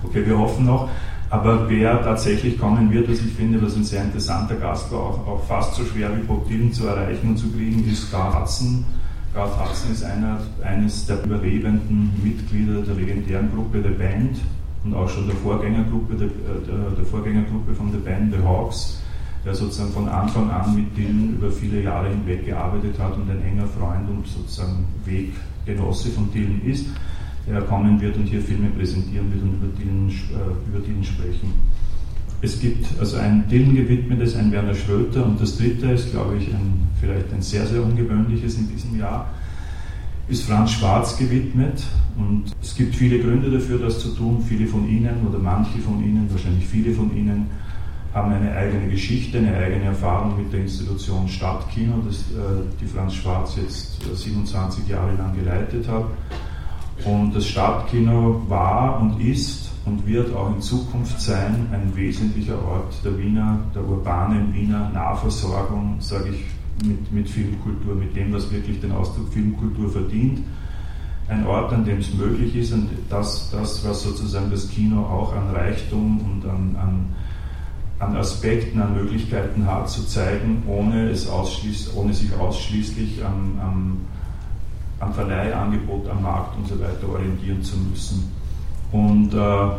Okay, 0.03 0.27
wir 0.27 0.39
hoffen 0.39 0.65
noch. 0.65 0.89
Aber 1.29 1.69
wer 1.69 2.03
tatsächlich 2.03 2.59
kommen 2.59 2.91
wird, 2.91 3.09
was 3.09 3.21
ich 3.21 3.33
finde, 3.33 3.63
was 3.63 3.77
ein 3.77 3.85
sehr 3.85 4.03
interessanter 4.03 4.57
Gast 4.57 4.91
war, 4.91 5.01
auch, 5.01 5.27
auch 5.29 5.45
fast 5.47 5.75
so 5.75 5.85
schwer 5.85 6.11
wie 6.17 6.23
Bob 6.23 6.49
Dylan 6.49 6.73
zu 6.73 6.89
erreichen 6.89 7.29
und 7.29 7.37
zu 7.37 7.49
kriegen, 7.53 7.89
ist 7.89 8.11
Garth 8.11 8.41
Hudson. 8.41 8.85
Garth 9.33 9.57
Hudson 9.61 9.93
ist 9.93 10.03
einer, 10.03 10.39
eines 10.65 11.07
der 11.07 11.23
überlebenden 11.23 12.13
Mitglieder 12.25 12.81
der 12.83 12.95
legendären 12.97 13.49
Gruppe 13.55 13.81
The 13.81 13.91
Band 13.91 14.41
und 14.83 14.95
auch 14.95 15.09
schon 15.09 15.29
der 15.29 15.37
Vorgängergruppe, 15.37 16.15
der, 16.15 16.29
der, 16.29 16.91
der 16.97 17.05
Vorgängergruppe 17.05 17.75
von 17.75 17.93
The 17.93 17.99
Band, 17.99 18.33
The 18.33 18.43
Hawks 18.43 19.00
der 19.45 19.55
sozusagen 19.55 19.93
von 19.93 20.09
Anfang 20.09 20.51
an 20.51 20.75
mit 20.75 20.97
Dylan 20.97 21.35
über 21.37 21.51
viele 21.51 21.83
Jahre 21.83 22.11
hinweg 22.11 22.45
gearbeitet 22.45 22.99
hat 22.99 23.17
und 23.17 23.31
ein 23.31 23.43
enger 23.43 23.67
Freund 23.67 24.09
und 24.09 24.27
sozusagen 24.27 24.85
Weggenosse 25.05 26.11
von 26.11 26.31
Dylan 26.33 26.61
ist, 26.65 26.87
der 27.49 27.63
kommen 27.63 28.01
wird 28.01 28.17
und 28.17 28.27
hier 28.27 28.43
Filme 28.43 28.69
präsentieren 28.69 29.33
wird 29.33 29.43
und 29.43 29.55
über 29.55 29.69
Dylan, 29.79 30.09
äh, 30.09 30.69
über 30.69 30.87
Dylan 30.87 31.05
sprechen. 31.05 31.55
Es 32.43 32.61
gibt 32.61 32.87
also 32.99 33.17
ein 33.17 33.45
Dylan 33.49 33.75
gewidmetes, 33.75 34.37
ein 34.37 34.53
Werner 34.53 34.75
Schröter 34.75 35.25
und 35.27 35.41
das 35.41 35.57
dritte 35.57 35.91
ist, 35.91 36.11
glaube 36.11 36.37
ich, 36.37 36.49
ein, 36.49 36.89
vielleicht 37.01 37.33
ein 37.33 37.43
sehr, 37.43 37.67
sehr 37.67 37.83
ungewöhnliches 37.83 38.57
in 38.57 38.69
diesem 38.69 38.99
Jahr, 38.99 39.31
ist 40.29 40.45
Franz 40.45 40.71
Schwarz 40.73 41.17
gewidmet 41.19 41.83
und 42.17 42.45
es 42.63 42.75
gibt 42.75 42.95
viele 42.95 43.19
Gründe 43.19 43.51
dafür, 43.51 43.79
das 43.79 43.99
zu 43.99 44.11
tun. 44.11 44.45
Viele 44.47 44.67
von 44.67 44.89
Ihnen 44.89 45.27
oder 45.29 45.39
manche 45.39 45.79
von 45.81 46.03
Ihnen, 46.05 46.29
wahrscheinlich 46.31 46.67
viele 46.67 46.95
von 46.95 47.15
Ihnen, 47.17 47.47
haben 48.13 48.33
eine 48.33 48.53
eigene 48.57 48.89
Geschichte, 48.89 49.39
eine 49.39 49.57
eigene 49.57 49.85
Erfahrung 49.85 50.37
mit 50.37 50.53
der 50.53 50.61
Institution 50.61 51.29
Stadtkino, 51.29 52.03
das 52.07 52.23
äh, 52.23 52.63
die 52.81 52.87
Franz 52.87 53.15
Schwarz 53.15 53.57
jetzt 53.57 54.01
27 54.15 54.89
äh, 54.89 54.93
Jahre 54.93 55.15
lang 55.15 55.35
geleitet 55.37 55.87
hat. 55.89 56.07
Und 57.05 57.35
das 57.35 57.47
Stadtkino 57.47 58.43
war 58.49 59.01
und 59.01 59.21
ist 59.21 59.71
und 59.87 60.07
wird 60.07 60.35
auch 60.35 60.55
in 60.55 60.61
Zukunft 60.61 61.21
sein 61.21 61.69
ein 61.73 61.95
wesentlicher 61.95 62.63
Ort 62.65 62.95
der 63.05 63.17
Wiener, 63.17 63.59
der 63.75 63.85
urbanen 63.85 64.53
Wiener 64.53 64.91
Nahversorgung, 64.91 65.97
sage 66.01 66.31
ich, 66.31 66.87
mit, 66.87 67.13
mit 67.13 67.29
Filmkultur, 67.29 67.95
mit 67.95 68.15
dem, 68.17 68.33
was 68.33 68.51
wirklich 68.51 68.81
den 68.81 68.93
Ausdruck 68.93 69.33
Filmkultur 69.33 69.91
verdient. 69.91 70.41
Ein 71.29 71.47
Ort, 71.47 71.73
an 71.73 71.85
dem 71.85 71.99
es 71.99 72.13
möglich 72.13 72.57
ist 72.57 72.73
und 72.73 72.89
das, 73.09 73.51
das 73.51 73.87
was 73.87 74.03
sozusagen 74.03 74.51
das 74.51 74.69
Kino 74.69 75.01
auch 75.01 75.33
an 75.35 75.55
Reichtum 75.55 76.21
und 76.21 76.49
an, 76.49 76.77
an 76.77 77.07
an 78.01 78.17
Aspekten, 78.17 78.81
an 78.81 78.95
Möglichkeiten 78.95 79.67
hat, 79.67 79.89
zu 79.89 80.07
zeigen, 80.07 80.63
ohne, 80.67 81.11
es 81.11 81.29
ausschließ, 81.29 81.95
ohne 81.95 82.15
sich 82.15 82.35
ausschließlich 82.35 83.23
am, 83.25 83.61
am, 83.61 83.97
am 84.99 85.15
Verleihangebot, 85.15 86.09
am 86.09 86.23
Markt 86.23 86.57
und 86.57 86.67
so 86.67 86.81
weiter 86.81 87.09
orientieren 87.13 87.63
zu 87.63 87.77
müssen. 87.77 88.33
Und 88.91 89.35
äh, 89.35 89.71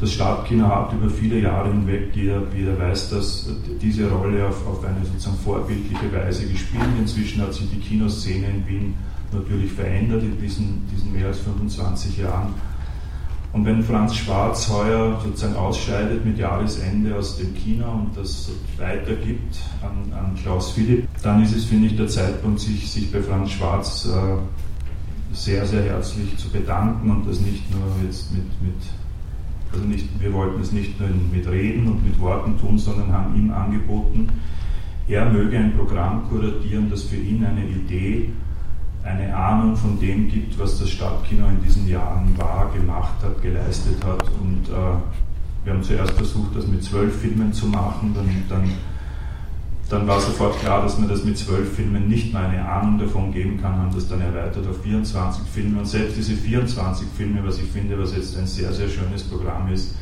das 0.00 0.12
Stadtkino 0.12 0.66
hat 0.66 0.92
über 0.92 1.08
viele 1.08 1.40
Jahre 1.40 1.68
hinweg, 1.68 2.10
jeder, 2.14 2.42
jeder 2.54 2.78
weiß, 2.78 3.10
dass 3.10 3.48
diese 3.80 4.08
Rolle 4.10 4.46
auf, 4.46 4.66
auf 4.66 4.84
eine 4.84 5.04
sozusagen 5.04 5.38
vorbildliche 5.38 6.12
Weise 6.12 6.46
gespielt. 6.46 6.84
Inzwischen 6.98 7.42
hat 7.42 7.54
sich 7.54 7.70
die 7.70 7.80
Kinoszene 7.80 8.46
in 8.48 8.66
Wien 8.66 8.94
natürlich 9.32 9.72
verändert 9.72 10.22
in 10.22 10.40
diesen, 10.40 10.86
diesen 10.92 11.12
mehr 11.12 11.28
als 11.28 11.38
25 11.40 12.18
Jahren. 12.18 12.54
Und 13.52 13.64
wenn 13.64 13.82
Franz 13.82 14.14
Schwarz 14.14 14.68
heuer 14.68 15.20
sozusagen 15.24 15.56
ausscheidet 15.56 16.24
mit 16.24 16.38
Jahresende 16.38 17.16
aus 17.16 17.38
dem 17.38 17.54
Kino 17.54 17.90
und 17.90 18.16
das 18.16 18.50
weitergibt 18.76 19.58
an, 19.82 20.12
an 20.12 20.34
Klaus 20.42 20.72
Philipp, 20.72 21.08
dann 21.22 21.42
ist 21.42 21.56
es, 21.56 21.64
finde 21.64 21.86
ich, 21.86 21.96
der 21.96 22.08
Zeitpunkt, 22.08 22.60
sich, 22.60 22.90
sich 22.90 23.10
bei 23.10 23.22
Franz 23.22 23.52
Schwarz 23.52 24.06
äh, 24.06 25.34
sehr, 25.34 25.66
sehr 25.66 25.82
herzlich 25.82 26.36
zu 26.36 26.50
bedanken 26.50 27.10
und 27.10 27.28
das 27.28 27.40
nicht 27.40 27.70
nur 27.70 27.82
jetzt 28.04 28.32
mit, 28.32 28.44
mit 28.60 28.74
also 29.72 29.84
nicht, 29.84 30.08
wir 30.20 30.32
wollten 30.32 30.60
es 30.60 30.72
nicht 30.72 30.98
nur 30.98 31.08
mit 31.08 31.46
Reden 31.46 31.88
und 31.88 32.04
mit 32.04 32.18
Worten 32.20 32.58
tun, 32.58 32.78
sondern 32.78 33.12
haben 33.12 33.34
ihm 33.36 33.50
angeboten, 33.50 34.28
er 35.08 35.30
möge 35.30 35.58
ein 35.58 35.74
Programm 35.74 36.28
kuratieren, 36.28 36.90
das 36.90 37.04
für 37.04 37.16
ihn 37.16 37.44
eine 37.44 37.64
Idee 37.64 38.30
eine 39.08 39.34
Ahnung 39.34 39.74
von 39.76 39.98
dem 39.98 40.28
gibt, 40.28 40.58
was 40.58 40.78
das 40.78 40.90
Stadtkino 40.90 41.46
in 41.48 41.62
diesen 41.62 41.88
Jahren 41.88 42.36
war, 42.36 42.70
gemacht 42.72 43.14
hat, 43.22 43.40
geleistet 43.42 44.04
hat. 44.04 44.22
Und 44.40 44.68
äh, 44.68 45.64
wir 45.64 45.72
haben 45.72 45.82
zuerst 45.82 46.12
versucht, 46.12 46.54
das 46.54 46.66
mit 46.66 46.84
zwölf 46.84 47.20
Filmen 47.20 47.52
zu 47.52 47.66
machen, 47.66 48.12
dann, 48.14 48.28
dann, 48.48 48.70
dann 49.88 50.06
war 50.06 50.20
sofort 50.20 50.60
klar, 50.60 50.82
dass 50.82 50.98
man 50.98 51.08
das 51.08 51.24
mit 51.24 51.38
zwölf 51.38 51.74
Filmen 51.74 52.08
nicht 52.08 52.32
mal 52.32 52.46
eine 52.46 52.68
Ahnung 52.68 52.98
davon 52.98 53.32
geben 53.32 53.60
kann, 53.60 53.76
haben 53.76 53.94
das 53.94 54.08
dann 54.08 54.20
erweitert 54.20 54.66
auf 54.68 54.82
24 54.82 55.44
Filme. 55.48 55.78
Und 55.78 55.86
selbst 55.86 56.16
diese 56.16 56.34
24 56.34 57.08
Filme, 57.16 57.40
was 57.44 57.58
ich 57.58 57.68
finde, 57.70 57.98
was 57.98 58.14
jetzt 58.14 58.36
ein 58.36 58.46
sehr, 58.46 58.72
sehr 58.72 58.88
schönes 58.88 59.22
Programm 59.24 59.72
ist, 59.72 59.94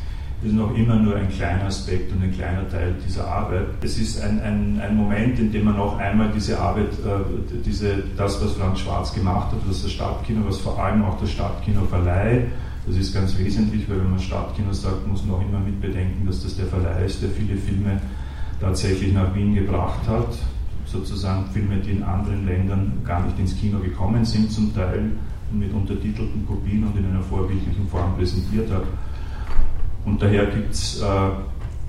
ist 0.43 0.53
noch 0.53 0.75
immer 0.75 0.95
nur 0.95 1.15
ein 1.15 1.29
kleiner 1.29 1.65
Aspekt 1.65 2.11
und 2.11 2.21
ein 2.21 2.31
kleiner 2.31 2.69
Teil 2.69 2.93
dieser 3.05 3.27
Arbeit. 3.27 3.65
Es 3.81 3.97
ist 3.97 4.21
ein, 4.21 4.39
ein, 4.41 4.79
ein 4.79 4.95
Moment, 4.95 5.39
in 5.39 5.51
dem 5.51 5.65
man 5.65 5.77
noch 5.77 5.97
einmal 5.97 6.29
diese 6.33 6.59
Arbeit, 6.59 6.91
äh, 6.93 7.61
diese, 7.65 8.03
das, 8.15 8.39
was 8.43 8.53
Franz 8.53 8.79
Schwarz 8.79 9.13
gemacht 9.13 9.51
hat, 9.51 9.59
was 9.67 9.81
das 9.81 9.91
Stadtkino, 9.91 10.45
was 10.45 10.57
vor 10.57 10.77
allem 10.77 11.03
auch 11.03 11.19
das 11.19 11.31
Stadtkino 11.31 11.81
Verleih, 11.85 12.45
das 12.85 12.95
ist 12.95 13.13
ganz 13.13 13.37
wesentlich, 13.37 13.89
weil 13.89 13.99
wenn 13.99 14.11
man 14.11 14.19
Stadtkino 14.19 14.71
sagt, 14.71 15.07
muss 15.07 15.25
man 15.25 15.35
auch 15.35 15.41
immer 15.41 15.59
mitbedenken, 15.59 16.25
dass 16.25 16.43
das 16.43 16.55
der 16.55 16.67
Verleih 16.67 17.05
ist, 17.05 17.21
der 17.21 17.29
viele 17.29 17.57
Filme 17.57 17.99
tatsächlich 18.61 19.13
nach 19.13 19.33
Wien 19.35 19.55
gebracht 19.55 20.07
hat. 20.07 20.37
Sozusagen 20.85 21.45
Filme, 21.51 21.77
die 21.77 21.91
in 21.91 22.03
anderen 22.03 22.45
Ländern 22.45 22.93
gar 23.03 23.25
nicht 23.25 23.37
ins 23.39 23.57
Kino 23.57 23.79
gekommen 23.79 24.23
sind, 24.23 24.51
zum 24.51 24.73
Teil 24.73 25.11
mit 25.51 25.73
untertitelten 25.73 26.45
Kopien 26.47 26.85
und 26.85 26.97
in 26.97 27.05
einer 27.05 27.21
vorbildlichen 27.21 27.87
Form 27.89 28.15
präsentiert 28.15 28.71
hat. 28.71 28.83
Und 30.07 30.21
daher 30.21 30.45
gibt 30.45 30.73
es, 30.73 31.01
äh, 31.01 31.05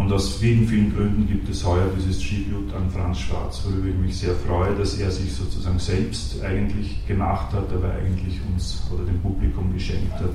und 0.03 0.13
aus 0.13 0.35
vielen, 0.35 0.67
vielen 0.67 0.95
Gründen 0.95 1.29
gibt 1.29 1.49
es 1.49 1.65
heuer 1.65 1.87
dieses 1.97 2.19
Tribute 2.19 2.75
an 2.75 2.91
Franz 2.91 3.21
Schwarz, 3.21 3.63
worüber 3.65 3.89
ich 3.89 3.97
mich 3.97 4.19
sehr 4.19 4.35
freue, 4.35 4.75
dass 4.75 4.99
er 4.99 5.11
sich 5.11 5.33
sozusagen 5.33 5.79
selbst 5.79 6.43
eigentlich 6.43 7.07
gemacht 7.07 7.53
hat, 7.53 7.73
aber 7.73 7.93
eigentlich 7.95 8.41
uns 8.53 8.83
oder 8.93 9.05
dem 9.05 9.21
Publikum 9.21 9.73
geschenkt 9.73 10.15
hat. 10.15 10.31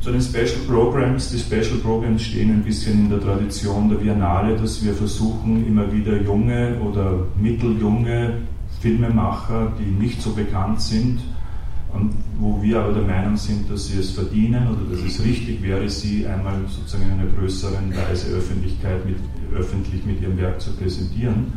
Zu 0.00 0.10
den 0.10 0.20
Special 0.20 0.60
Programs. 0.66 1.30
Die 1.30 1.38
Special 1.38 1.78
Programs 1.80 2.22
stehen 2.24 2.50
ein 2.50 2.62
bisschen 2.64 3.04
in 3.04 3.10
der 3.10 3.20
Tradition 3.20 3.88
der 3.88 3.96
Biennale, 3.96 4.56
dass 4.56 4.84
wir 4.84 4.94
versuchen, 4.94 5.64
immer 5.64 5.92
wieder 5.92 6.20
junge 6.20 6.76
oder 6.80 7.20
mitteljunge 7.40 8.34
Filmemacher, 8.80 9.72
die 9.78 9.90
nicht 9.90 10.22
so 10.22 10.32
bekannt 10.32 10.80
sind, 10.80 11.20
wo 12.38 12.62
wir 12.62 12.80
aber 12.80 12.92
der 12.92 13.02
Meinung 13.02 13.36
sind, 13.36 13.70
dass 13.70 13.88
sie 13.88 13.98
es 13.98 14.10
verdienen 14.10 14.68
oder 14.68 14.94
dass 14.94 15.04
es 15.04 15.24
richtig 15.24 15.62
wäre, 15.62 15.88
sie 15.88 16.26
einmal 16.26 16.60
sozusagen 16.68 17.04
in 17.04 17.18
einer 17.18 17.30
größeren 17.32 17.90
Weise 17.96 18.36
Öffentlichkeit 18.36 19.04
mit, 19.04 19.16
öffentlich 19.54 20.04
mit 20.04 20.20
ihrem 20.20 20.38
Werk 20.38 20.60
zu 20.60 20.72
präsentieren. 20.72 21.52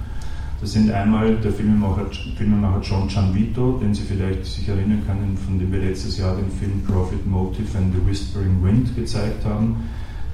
Das 0.61 0.73
sind 0.73 0.91
einmal 0.91 1.37
der 1.37 1.51
Filmemacher, 1.51 2.05
Filmemacher 2.37 2.81
John 2.81 3.07
Gianvito, 3.07 3.79
den 3.81 3.95
Sie 3.95 4.03
vielleicht 4.03 4.45
sich 4.45 4.69
erinnern 4.69 5.01
können, 5.07 5.35
von 5.35 5.57
dem 5.57 5.71
wir 5.71 5.79
letztes 5.79 6.19
Jahr 6.19 6.35
den 6.35 6.51
Film 6.51 6.83
Profit 6.85 7.25
Motive 7.25 7.77
and 7.77 7.93
the 7.95 8.07
Whispering 8.07 8.63
Wind 8.63 8.95
gezeigt 8.95 9.43
haben, 9.43 9.77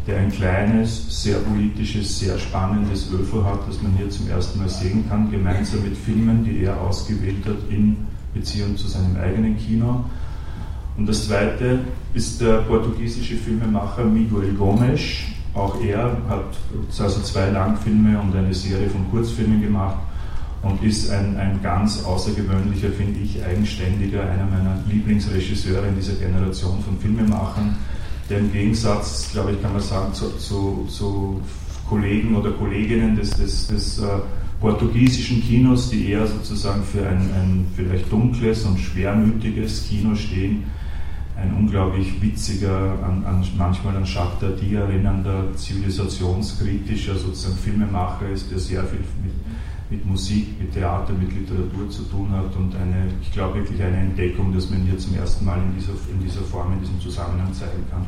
der 0.06 0.20
ein 0.20 0.30
kleines, 0.30 1.24
sehr 1.24 1.38
politisches, 1.38 2.20
sehr 2.20 2.38
spannendes 2.38 3.10
ÖFO 3.12 3.44
hat, 3.46 3.60
das 3.70 3.82
man 3.82 3.94
hier 3.96 4.10
zum 4.10 4.28
ersten 4.30 4.60
Mal 4.60 4.70
sehen 4.70 5.06
kann, 5.08 5.32
gemeinsam 5.32 5.84
mit 5.84 5.96
Filmen, 5.96 6.44
die 6.44 6.64
er 6.64 6.80
ausgewählt 6.82 7.46
hat 7.46 7.60
in 7.70 7.96
Beziehung 8.38 8.78
zu 8.78 8.88
seinem 8.88 9.18
eigenen 9.18 9.58
Kino. 9.58 10.04
Und 10.98 11.08
das 11.08 11.28
zweite 11.28 11.80
ist 12.14 12.42
der 12.42 12.60
portugiesische 12.62 13.36
Filmemacher 13.36 14.04
Miguel 14.04 14.54
Gomes. 14.54 15.02
Auch 15.54 15.80
er 15.82 16.18
hat 16.30 16.58
also 17.00 17.22
zwei 17.22 17.50
Langfilme 17.50 18.20
und 18.20 18.36
eine 18.36 18.54
Serie 18.54 18.90
von 18.90 19.10
Kurzfilmen 19.12 19.62
gemacht 19.62 19.98
und 20.64 20.84
ist 20.84 21.12
ein, 21.12 21.38
ein 21.38 21.60
ganz 21.62 22.04
außergewöhnlicher, 22.04 22.90
finde 22.90 23.20
ich, 23.20 23.44
eigenständiger, 23.44 24.22
einer 24.22 24.46
meiner 24.46 24.78
Lieblingsregisseure 24.90 25.88
in 25.88 25.96
dieser 25.96 26.16
Generation 26.16 26.82
von 26.84 26.98
Filmemachern, 27.00 27.76
der 28.30 28.40
im 28.40 28.52
Gegensatz, 28.52 29.30
glaube 29.32 29.52
ich, 29.52 29.62
kann 29.62 29.74
man 29.74 29.82
sagen, 29.82 30.14
zu, 30.14 30.30
zu, 30.38 30.88
zu 30.90 31.42
Kollegen 31.88 32.36
oder 32.36 32.52
Kolleginnen 32.52 33.16
des, 33.16 33.32
des, 33.32 33.68
des 33.68 34.00
uh, 34.00 34.22
portugiesischen 34.60 35.42
Kinos, 35.42 35.90
die 35.90 36.10
eher 36.10 36.26
sozusagen 36.26 36.84
für 36.84 37.08
ein, 37.08 37.18
ein 37.18 37.68
vielleicht 37.76 38.12
dunkles 38.12 38.64
und 38.66 38.80
schwermütiges 38.80 39.88
Kino 39.88 40.16
stehen, 40.16 40.64
ein 41.36 41.54
unglaublich 41.54 42.20
witziger, 42.22 42.98
an, 43.04 43.24
an, 43.26 43.46
manchmal 43.58 43.96
an 43.96 44.06
Jacques 44.06 44.40
Dadi 44.40 44.74
erinnernder, 44.74 45.46
zivilisationskritischer 45.56 47.16
sozusagen 47.16 47.58
Filmemacher 47.58 48.30
ist, 48.30 48.50
der 48.50 48.58
sehr 48.58 48.84
viel 48.84 49.02
mit, 49.24 49.34
mit 49.92 50.06
Musik, 50.06 50.60
mit 50.60 50.74
Theater, 50.74 51.14
mit 51.14 51.32
Literatur 51.32 51.90
zu 51.90 52.04
tun 52.04 52.32
hat 52.32 52.56
und 52.56 52.76
eine, 52.76 53.10
ich 53.22 53.32
glaube 53.32 53.60
wirklich 53.60 53.82
eine 53.84 53.98
Entdeckung, 53.98 54.52
dass 54.54 54.70
man 54.72 54.82
hier 54.82 54.98
zum 54.98 55.16
ersten 55.16 55.46
Mal 55.46 55.60
in 55.60 55.76
dieser, 55.80 55.94
in 56.12 56.20
dieser 56.24 56.42
Form, 56.42 56.74
in 56.74 56.80
diesem 56.80 57.00
Zusammenhang 57.00 57.54
zeigen 57.54 57.86
kann. 57.92 58.06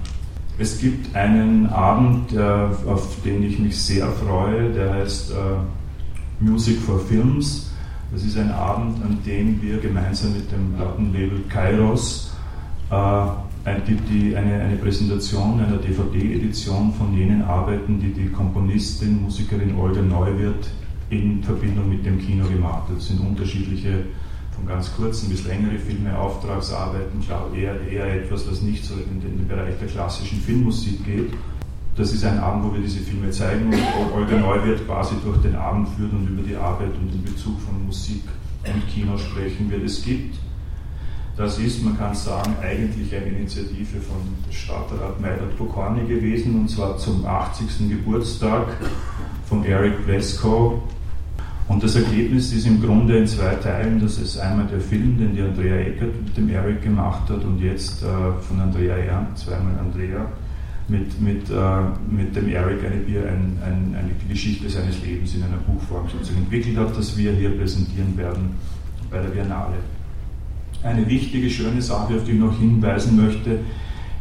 Es 0.58 0.79
gibt 0.79 1.15
einen 1.15 1.68
Abend, 1.68 2.34
äh, 2.34 2.41
auf 2.41 3.18
den 3.24 3.44
ich 3.44 3.60
mich 3.60 3.79
sehr 3.79 4.08
freue, 4.08 4.74
der 4.74 4.96
heißt 4.96 5.32
äh, 5.32 5.36
Music 6.39 6.77
for 6.79 7.00
Films. 7.00 7.69
Das 8.12 8.24
ist 8.24 8.38
ein 8.38 8.51
Abend, 8.51 9.03
an 9.03 9.19
dem 9.25 9.62
wir 9.62 9.77
gemeinsam 9.77 10.34
mit 10.34 10.51
dem 10.51 10.74
Plattenlabel 10.74 11.43
Kairos 11.48 12.31
äh, 12.89 13.25
die, 13.88 13.96
die, 13.96 14.36
eine, 14.36 14.62
eine 14.62 14.75
Präsentation 14.77 15.60
einer 15.60 15.77
DVD-Edition 15.77 16.93
von 16.93 17.13
jenen 17.13 17.43
Arbeiten, 17.43 18.00
die 18.00 18.13
die 18.13 18.29
Komponistin, 18.29 19.22
Musikerin 19.22 19.75
Olga 19.75 20.01
Neuwirth 20.01 20.69
in 21.10 21.43
Verbindung 21.43 21.89
mit 21.89 22.05
dem 22.05 22.19
Kino 22.19 22.48
gemacht 22.48 22.89
hat. 22.89 22.98
Das 22.98 23.08
sind 23.08 23.19
unterschiedliche, 23.19 24.05
von 24.55 24.65
ganz 24.65 24.96
kurzen 24.96 25.29
bis 25.29 25.46
längere 25.46 25.77
Filme, 25.77 26.17
Auftragsarbeiten, 26.17 27.22
klar, 27.22 27.48
eher, 27.55 27.79
eher 27.88 28.24
etwas, 28.24 28.50
was 28.50 28.62
nicht 28.62 28.84
so 28.84 28.96
in 28.96 29.22
den 29.22 29.48
Bereich 29.48 29.77
der 29.79 29.88
klassischen 29.88 30.39
Filmmusik 30.39 31.05
geht. 31.05 31.34
Das 32.00 32.13
ist 32.13 32.24
ein 32.24 32.39
Abend, 32.39 32.63
wo 32.63 32.74
wir 32.74 32.79
diese 32.79 33.01
Filme 33.01 33.29
zeigen 33.29 33.65
und 33.65 34.13
Olga 34.15 34.38
Neuwirth 34.38 34.88
quasi 34.88 35.15
durch 35.22 35.38
den 35.41 35.53
Abend 35.58 35.89
führt 35.89 36.13
und 36.13 36.29
über 36.29 36.41
die 36.41 36.56
Arbeit 36.56 36.96
und 36.98 37.13
den 37.13 37.22
Bezug 37.25 37.60
von 37.60 37.86
Musik 37.86 38.24
und 38.63 38.88
Kino 38.88 39.18
sprechen 39.18 39.70
wird. 39.70 39.84
Es 39.84 40.01
gibt, 40.01 40.38
das 41.36 41.60
ist, 41.60 41.84
man 41.84 41.98
kann 41.98 42.15
sagen, 42.15 42.56
eigentlich 42.62 43.13
eine 43.13 43.25
Initiative 43.25 44.00
von 44.00 44.15
Stadtrat 44.50 45.20
Meidert 45.20 45.58
Pokorny 45.58 46.08
gewesen 46.08 46.62
und 46.62 46.70
zwar 46.70 46.98
zum 46.98 47.25
80. 47.25 47.89
Geburtstag 47.89 48.68
von 49.48 49.65
Eric 49.65 50.06
Bleskow. 50.06 50.82
Und 51.68 51.84
das 51.84 51.98
Ergebnis 51.98 52.53
ist 52.53 52.65
im 52.65 52.82
Grunde 52.82 53.18
in 53.18 53.27
zwei 53.27 53.56
Teilen. 53.56 54.00
Das 54.00 54.18
ist 54.18 54.38
einmal 54.38 54.68
der 54.68 54.79
Film, 54.79 55.18
den 55.18 55.36
die 55.36 55.41
Andrea 55.41 55.75
Eckert 55.75 56.15
mit 56.24 56.38
dem 56.38 56.50
Eric 56.50 56.82
gemacht 56.82 57.29
hat 57.29 57.44
und 57.44 57.60
jetzt 57.60 58.03
äh, 58.03 58.06
von 58.48 58.62
Andrea 58.62 58.96
Ernst, 58.96 59.46
zweimal 59.46 59.77
Andrea 59.77 60.25
mit, 60.89 61.19
mit, 61.22 61.50
äh, 61.50 61.53
mit 62.10 62.36
dem 62.36 62.50
Eric 62.50 62.79
eine, 62.84 62.96
ein, 62.96 63.58
ein, 63.63 63.96
eine 63.98 64.12
Geschichte 64.27 64.69
seines 64.69 65.01
Lebens 65.03 65.36
in 65.36 65.43
einer 65.43 65.58
Buchform 65.58 66.08
sozusagen 66.10 66.39
entwickelt 66.39 66.77
hat, 66.77 66.98
das 66.98 67.17
wir 67.17 67.31
hier 67.34 67.58
präsentieren 67.58 68.17
werden 68.17 68.51
bei 69.10 69.19
der 69.19 69.29
Biennale. 69.29 69.77
Eine 70.84 71.08
wichtige, 71.08 71.50
schöne 71.50 71.81
Sache, 71.81 72.15
auf 72.15 72.24
die 72.24 72.31
ich 72.31 72.39
noch 72.39 72.58
hinweisen 72.58 73.17
möchte, 73.17 73.60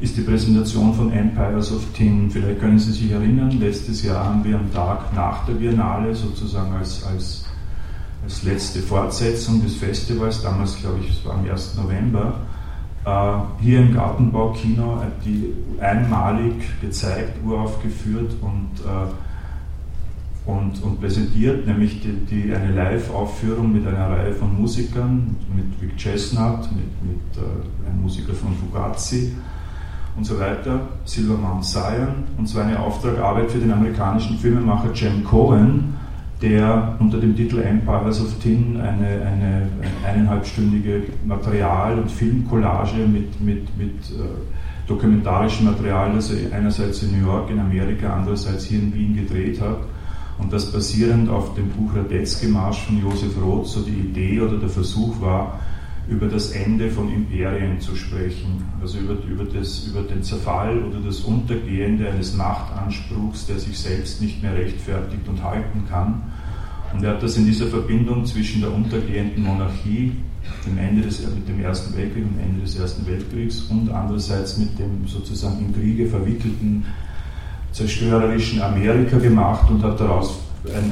ist 0.00 0.16
die 0.16 0.22
Präsentation 0.22 0.94
von 0.94 1.12
Empires 1.12 1.72
of 1.72 1.84
Tin. 1.92 2.30
Vielleicht 2.30 2.60
können 2.60 2.78
Sie 2.78 2.92
sich 2.92 3.10
erinnern, 3.10 3.58
letztes 3.58 4.02
Jahr 4.02 4.24
haben 4.24 4.44
wir 4.44 4.56
am 4.56 4.72
Tag 4.72 5.12
nach 5.14 5.44
der 5.46 5.54
Biennale 5.54 6.14
sozusagen 6.14 6.72
als, 6.72 7.04
als, 7.04 7.44
als 8.22 8.42
letzte 8.44 8.80
Fortsetzung 8.80 9.62
des 9.62 9.74
Festivals, 9.74 10.42
damals 10.42 10.78
glaube 10.80 11.00
ich, 11.02 11.10
es 11.10 11.24
war 11.24 11.34
am 11.34 11.48
1. 11.48 11.76
November, 11.76 12.40
hier 13.60 13.80
im 13.80 13.94
Gartenbaukino 13.94 15.02
die 15.24 15.54
einmalig 15.80 16.80
gezeigt, 16.80 17.38
uraufgeführt 17.44 18.34
und, 18.40 18.70
äh, 18.84 20.50
und, 20.50 20.82
und 20.82 21.00
präsentiert, 21.00 21.66
nämlich 21.66 22.00
die, 22.00 22.12
die 22.26 22.54
eine 22.54 22.72
Live-Aufführung 22.72 23.72
mit 23.72 23.86
einer 23.86 24.10
Reihe 24.10 24.32
von 24.32 24.60
Musikern, 24.60 25.36
mit 25.54 25.66
Rick 25.82 25.96
Chestnut, 25.96 26.68
mit, 26.72 27.02
mit 27.02 27.36
äh, 27.36 27.88
einem 27.88 28.02
Musiker 28.02 28.32
von 28.32 28.54
Fugazi 28.54 29.34
und 30.16 30.24
so 30.24 30.38
weiter, 30.40 30.80
Silverman 31.04 31.62
Zion, 31.62 32.24
und 32.36 32.48
zwar 32.48 32.64
eine 32.64 32.80
Auftragarbeit 32.80 33.50
für 33.50 33.58
den 33.58 33.72
amerikanischen 33.72 34.38
Filmemacher 34.38 34.92
Jem 34.92 35.22
Cohen, 35.22 35.94
der 36.42 36.96
unter 37.00 37.18
dem 37.18 37.34
Titel 37.36 37.60
Empires 37.60 38.20
of 38.20 38.38
Tin 38.40 38.80
eine, 38.80 39.06
eine, 39.06 39.26
eine 39.26 40.06
eineinhalbstündige 40.06 41.02
Material- 41.24 41.98
und 41.98 42.10
Filmcollage 42.10 43.06
mit, 43.06 43.40
mit, 43.40 43.76
mit 43.76 43.90
äh, 44.10 44.88
dokumentarischen 44.88 45.66
Material, 45.66 46.12
er 46.30 46.56
einerseits 46.56 47.02
in 47.02 47.18
New 47.18 47.26
York, 47.26 47.50
in 47.50 47.58
Amerika, 47.58 48.14
andererseits 48.14 48.66
hier 48.66 48.78
in 48.78 48.94
Wien 48.94 49.16
gedreht 49.16 49.60
hat. 49.60 49.78
Und 50.38 50.52
das 50.52 50.72
basierend 50.72 51.28
auf 51.28 51.54
dem 51.54 51.68
Buch 51.70 51.96
Radetzky-Marsch 51.96 52.86
von 52.86 53.02
Josef 53.02 53.32
Roth 53.42 53.66
so 53.66 53.80
die 53.80 53.90
Idee 53.90 54.40
oder 54.40 54.56
der 54.56 54.68
Versuch 54.68 55.20
war, 55.20 55.58
über 56.08 56.26
das 56.26 56.52
Ende 56.52 56.90
von 56.90 57.12
Imperien 57.12 57.80
zu 57.80 57.94
sprechen, 57.94 58.64
also 58.80 58.98
über, 58.98 59.16
über, 59.24 59.44
das, 59.44 59.86
über 59.86 60.02
den 60.02 60.22
Zerfall 60.22 60.82
oder 60.82 61.00
das 61.00 61.20
Untergehende 61.20 62.10
eines 62.10 62.34
Machtanspruchs, 62.34 63.46
der 63.46 63.58
sich 63.58 63.78
selbst 63.78 64.22
nicht 64.22 64.42
mehr 64.42 64.54
rechtfertigt 64.54 65.28
und 65.28 65.42
halten 65.42 65.84
kann. 65.88 66.22
Und 66.94 67.04
er 67.04 67.10
hat 67.10 67.22
das 67.22 67.36
in 67.36 67.44
dieser 67.44 67.66
Verbindung 67.66 68.24
zwischen 68.24 68.62
der 68.62 68.72
untergehenden 68.72 69.44
Monarchie, 69.44 70.12
dem 70.66 70.78
Ende 70.78 71.02
des, 71.02 71.20
mit 71.20 71.46
dem 71.46 71.60
Ersten 71.60 71.94
Weltkrieg 71.94 72.24
und 72.24 72.40
Ende 72.40 72.62
des 72.62 72.78
Ersten 72.78 73.06
Weltkriegs 73.06 73.62
und 73.62 73.90
andererseits 73.90 74.56
mit 74.56 74.78
dem 74.78 75.06
sozusagen 75.06 75.58
in 75.58 75.74
Kriege 75.74 76.06
verwickelten 76.06 76.86
zerstörerischen 77.72 78.62
Amerika 78.62 79.18
gemacht 79.18 79.70
und 79.70 79.82
hat 79.82 80.00
daraus 80.00 80.40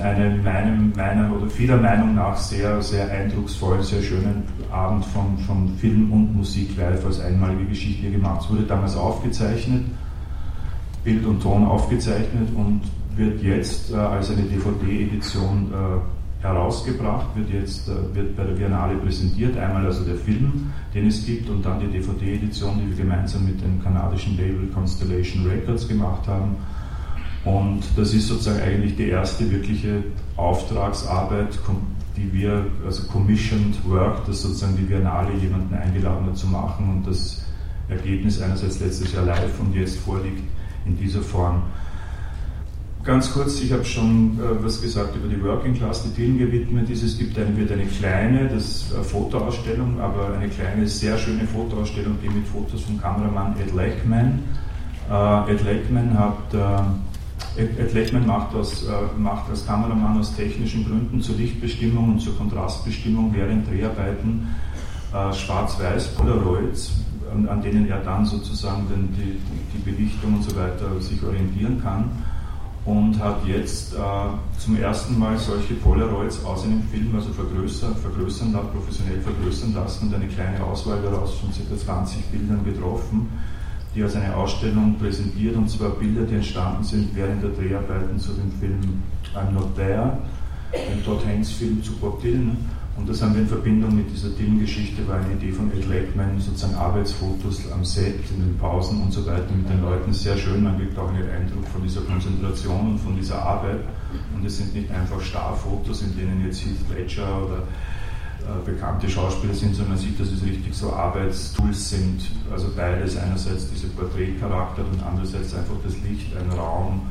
eine 0.03 0.37
meinem, 0.43 0.93
meiner 0.97 1.33
oder 1.35 1.51
vieler 1.51 1.77
Meinung 1.77 2.15
nach 2.15 2.37
sehr, 2.37 2.81
sehr 2.83 3.11
eindrucksvollen, 3.11 3.83
sehr 3.83 4.03
schönen 4.03 4.45
Abend 4.71 5.05
von, 5.07 5.39
von 5.39 5.77
Film 5.79 6.13
und 6.13 6.37
Musik 6.37 6.77
live 6.77 7.05
als 7.05 7.21
einmalige 7.21 7.67
Geschichte 7.67 8.11
gemacht. 8.11 8.43
Es 8.45 8.51
wurde 8.51 8.63
damals 8.63 8.97
aufgezeichnet, 8.97 9.83
Bild 11.05 11.27
und 11.27 11.43
Ton 11.43 11.67
aufgezeichnet 11.67 12.49
und 12.55 12.83
wird 13.17 13.43
jetzt 13.43 13.93
äh, 13.93 13.97
als 13.97 14.31
eine 14.31 14.43
DVD-Edition 14.43 15.73
äh, 15.73 16.45
herausgebracht, 16.45 17.27
wird 17.35 17.51
jetzt 17.51 17.89
äh, 17.89 18.15
wird 18.15 18.37
bei 18.37 18.45
der 18.45 18.53
Biennale 18.53 18.95
präsentiert. 18.97 19.57
Einmal 19.57 19.87
also 19.87 20.05
der 20.05 20.17
Film, 20.17 20.71
den 20.95 21.09
es 21.09 21.25
gibt, 21.25 21.49
und 21.49 21.65
dann 21.65 21.81
die 21.81 21.87
DVD-Edition, 21.87 22.79
die 22.79 22.91
wir 22.91 23.05
gemeinsam 23.05 23.47
mit 23.47 23.61
dem 23.61 23.83
kanadischen 23.83 24.37
Label 24.37 24.69
Constellation 24.73 25.47
Records 25.47 25.89
gemacht 25.89 26.29
haben 26.29 26.57
und 27.47 27.85
das 27.97 28.13
ist 28.13 28.27
sozusagen 28.27 28.61
eigentlich 28.61 28.97
die 28.97 29.09
erste 29.09 29.49
wirkliche 29.51 30.03
Auftragsarbeit, 30.37 31.59
die 32.17 32.33
wir, 32.33 32.67
also 32.85 33.05
Commissioned 33.05 33.77
Work, 33.89 34.27
das 34.27 34.43
sozusagen 34.43 34.77
die 34.77 34.83
Biennale 34.83 35.33
jemanden 35.41 35.73
eingeladen 35.73 36.27
hat 36.27 36.37
zu 36.37 36.49
machen 36.49 36.91
und 36.91 37.07
das 37.07 37.47
Ergebnis 37.89 38.43
einerseits 38.43 38.81
letztes 38.81 39.13
Jahr 39.13 39.25
live 39.25 39.61
und 39.61 39.73
jetzt 39.77 39.97
vorliegt 40.01 40.43
in 40.87 40.99
dieser 40.99 41.23
Form. 41.23 41.63
Ganz 43.05 43.33
kurz, 43.33 43.61
ich 43.61 43.73
habe 43.73 43.85
schon 43.85 44.41
äh, 44.41 44.65
was 44.65 44.83
gesagt 44.83 45.15
über 45.15 45.29
die 45.29 45.41
Working 45.41 45.75
Class, 45.75 46.03
die 46.03 46.21
Themen 46.21 46.39
gewidmet 46.39 46.91
ist. 46.91 47.05
Es 47.05 47.17
gibt 47.17 47.39
eine, 47.39 47.57
wird 47.57 47.71
eine 47.71 47.87
kleine 47.87 48.49
das, 48.49 48.93
äh, 48.93 49.05
Fotoausstellung, 49.05 50.01
aber 50.01 50.35
eine 50.37 50.49
kleine, 50.49 50.89
sehr 50.89 51.17
schöne 51.17 51.47
Fotoausstellung, 51.47 52.19
die 52.21 52.29
mit 52.29 52.49
Fotos 52.49 52.83
vom 52.83 53.01
Kameramann 53.01 53.55
Ed 53.61 53.73
Lechman. 53.73 54.41
Äh, 55.09 55.53
Ed 55.53 55.63
Lechman 55.63 56.19
hat 56.19 56.53
äh, 56.53 57.06
Ed 57.57 57.95
Lechman 57.95 58.27
macht 58.27 58.55
das, 58.55 58.85
äh, 58.85 58.89
macht 59.19 59.49
als 59.49 59.67
Kameramann 59.67 60.19
aus 60.21 60.37
technischen 60.37 60.85
Gründen 60.85 61.23
zur 61.23 61.37
Lichtbestimmung 61.37 62.13
und 62.13 62.21
zur 62.21 62.37
Kontrastbestimmung 62.37 63.33
während 63.35 63.69
Dreharbeiten 63.71 64.49
äh, 65.13 65.33
schwarz-weiß 65.33 66.09
Polaroids, 66.09 66.93
an, 67.33 67.49
an, 67.49 67.63
denen 67.63 67.89
er 67.89 68.01
dann 68.01 68.27
sozusagen 68.27 68.87
den, 68.89 69.09
die, 69.17 69.41
die 69.73 69.91
Belichtung 69.91 70.35
und 70.35 70.43
so 70.43 70.55
weiter 70.55 71.01
sich 71.01 71.23
orientieren 71.23 71.81
kann 71.83 72.11
und 72.85 73.19
hat 73.19 73.45
jetzt 73.47 73.95
äh, 73.95 73.99
zum 74.59 74.77
ersten 74.77 75.19
Mal 75.19 75.39
solche 75.39 75.75
Polaroids 75.75 76.45
aus 76.45 76.65
einem 76.65 76.83
Film, 76.85 77.15
also 77.15 77.33
vergrößern, 77.33 77.97
vergrößern 77.97 78.53
professionell 78.53 79.21
vergrößern 79.21 79.75
lassen 79.75 80.09
und 80.09 80.15
eine 80.15 80.29
kleine 80.29 80.63
Auswahl 80.63 81.01
daraus 81.03 81.35
von 81.35 81.49
ca. 81.51 81.77
20 81.77 82.27
Bildern 82.27 82.65
getroffen 82.65 83.29
die 83.97 84.03
als 84.03 84.15
eine 84.15 84.37
Ausstellung 84.37 84.97
präsentiert, 84.99 85.57
und 85.57 85.71
zwar 85.71 85.91
Bilder, 85.91 86.23
die 86.23 86.35
entstanden 86.35 86.85
sind 86.85 87.09
während 87.15 87.43
der 87.43 87.51
Dreharbeiten 87.51 88.19
zu 88.19 88.33
dem 88.33 88.53
Film 88.61 89.03
I'm 89.35 89.53
Not 89.53 89.75
There, 89.75 90.19
dem 90.73 91.03
Todd 91.03 91.25
Haynes 91.27 91.51
Film 91.53 91.83
zu 91.83 91.93
Bob 91.95 92.21
Dylan. 92.21 92.59
Und 92.99 93.09
das 93.09 93.21
haben 93.21 93.35
wir 93.35 93.43
in 93.43 93.49
Verbindung 93.49 93.95
mit 93.95 94.11
dieser 94.11 94.31
Dylan-Geschichte, 94.31 95.07
war 95.07 95.17
eine 95.17 95.35
Idee 95.35 95.53
von 95.53 95.71
Ed 95.73 95.87
Lakeman, 95.87 96.41
sozusagen 96.41 96.75
Arbeitsfotos 96.75 97.71
am 97.71 97.85
Set, 97.85 98.21
in 98.31 98.41
den 98.41 98.57
Pausen 98.59 99.03
und 99.03 99.13
so 99.13 99.27
weiter 99.27 99.53
mit 99.55 99.69
den 99.69 99.83
Leuten. 99.83 100.13
Sehr 100.15 100.37
schön, 100.37 100.63
man 100.63 100.79
kriegt 100.79 100.99
auch 100.99 101.09
einen 101.09 101.29
Eindruck 101.29 101.67
von 101.69 101.83
dieser 101.83 102.01
Konzentration 102.03 102.93
und 102.93 102.99
von 102.99 103.15
dieser 103.17 103.43
Arbeit. 103.43 103.81
Und 104.35 104.47
es 104.47 104.57
sind 104.57 104.75
nicht 104.75 104.91
einfach 104.91 105.21
Starfotos, 105.21 106.03
in 106.03 106.17
denen 106.17 106.47
jetzt 106.47 106.65
Heath 106.65 106.97
Ledger 106.97 107.45
oder 107.45 107.63
bekannte 108.65 109.09
Schauspieler 109.09 109.55
sind, 109.55 109.75
sondern 109.75 109.95
man 109.95 109.99
sieht, 109.99 110.19
dass 110.21 110.29
es 110.29 110.43
richtig 110.43 110.75
so 110.75 110.93
Arbeitstools 110.93 111.91
sind. 111.91 112.31
Also 112.53 112.69
beides, 112.77 113.17
einerseits 113.17 113.71
dieser 113.71 113.89
Porträtcharakter 113.89 114.83
und 114.83 115.03
andererseits 115.03 115.55
einfach 115.55 115.75
das 115.85 115.95
Licht, 116.09 116.33
ein 116.37 116.57
Raum 116.57 117.03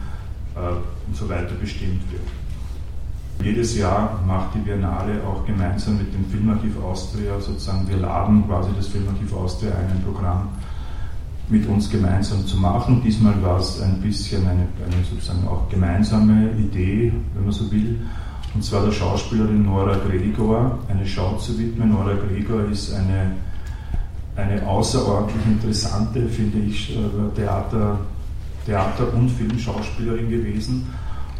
äh, 0.55 1.07
und 1.07 1.15
so 1.15 1.27
weiter 1.29 1.53
bestimmt 1.59 2.01
wird. 2.11 2.23
Jedes 3.43 3.77
Jahr 3.77 4.21
macht 4.25 4.55
die 4.55 4.59
Biennale 4.59 5.21
auch 5.27 5.45
gemeinsam 5.45 5.97
mit 5.97 6.13
dem 6.13 6.25
Filmarchiv 6.25 6.81
Austria 6.81 7.39
sozusagen, 7.39 7.87
wir 7.87 7.97
laden 7.97 8.47
quasi 8.47 8.69
das 8.77 8.87
Filmarchiv 8.87 9.33
Austria 9.33 9.71
ein, 9.71 9.97
ein 9.97 10.03
Programm 10.03 10.49
mit 11.49 11.67
uns 11.67 11.89
gemeinsam 11.89 12.45
zu 12.47 12.57
machen. 12.57 13.01
Diesmal 13.03 13.39
war 13.43 13.59
es 13.59 13.81
ein 13.81 14.01
bisschen 14.01 14.47
eine, 14.47 14.67
eine 14.83 15.03
sozusagen 15.03 15.47
auch 15.47 15.69
gemeinsame 15.69 16.51
Idee, 16.57 17.13
wenn 17.33 17.43
man 17.43 17.51
so 17.51 17.69
will 17.71 17.99
und 18.55 18.63
zwar 18.63 18.85
der 18.85 18.93
Schauspielerin 18.93 19.65
Nora 19.65 19.97
Gregor 19.97 20.79
eine 20.87 21.05
Schau 21.05 21.35
zu 21.35 21.59
widmen. 21.59 21.91
Nora 21.91 22.13
Gregor 22.13 22.63
ist 22.71 22.93
eine, 22.93 23.33
eine 24.37 24.65
außerordentlich 24.65 25.45
interessante, 25.45 26.27
finde 26.29 26.59
ich, 26.59 26.95
äh, 26.95 26.99
Theater, 27.35 27.99
Theater- 28.65 29.13
und 29.13 29.29
Filmschauspielerin 29.29 30.29
gewesen 30.29 30.87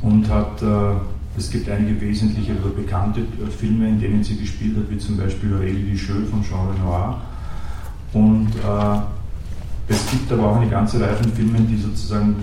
und 0.01 0.29
hat, 0.29 0.61
äh, 0.61 1.37
es 1.37 1.49
gibt 1.49 1.69
einige 1.69 1.99
wesentliche 2.01 2.51
oder 2.51 2.75
bekannte 2.75 3.21
äh, 3.21 3.49
Filme, 3.49 3.87
in 3.87 3.99
denen 3.99 4.23
sie 4.23 4.37
gespielt 4.37 4.75
hat, 4.75 4.89
wie 4.89 4.97
zum 4.97 5.15
Beispiel 5.15 5.53
Aurélie 5.53 5.91
Dicheux 5.91 6.29
von 6.29 6.43
Jean 6.43 6.67
Renoir. 6.69 7.21
Und 8.11 8.49
äh, 8.55 8.99
es 9.87 10.05
gibt 10.11 10.31
aber 10.33 10.51
auch 10.51 10.55
eine 10.57 10.69
ganze 10.69 10.99
Reihe 10.99 11.15
von 11.15 11.31
Filmen, 11.31 11.65
die 11.67 11.77
sozusagen 11.77 12.35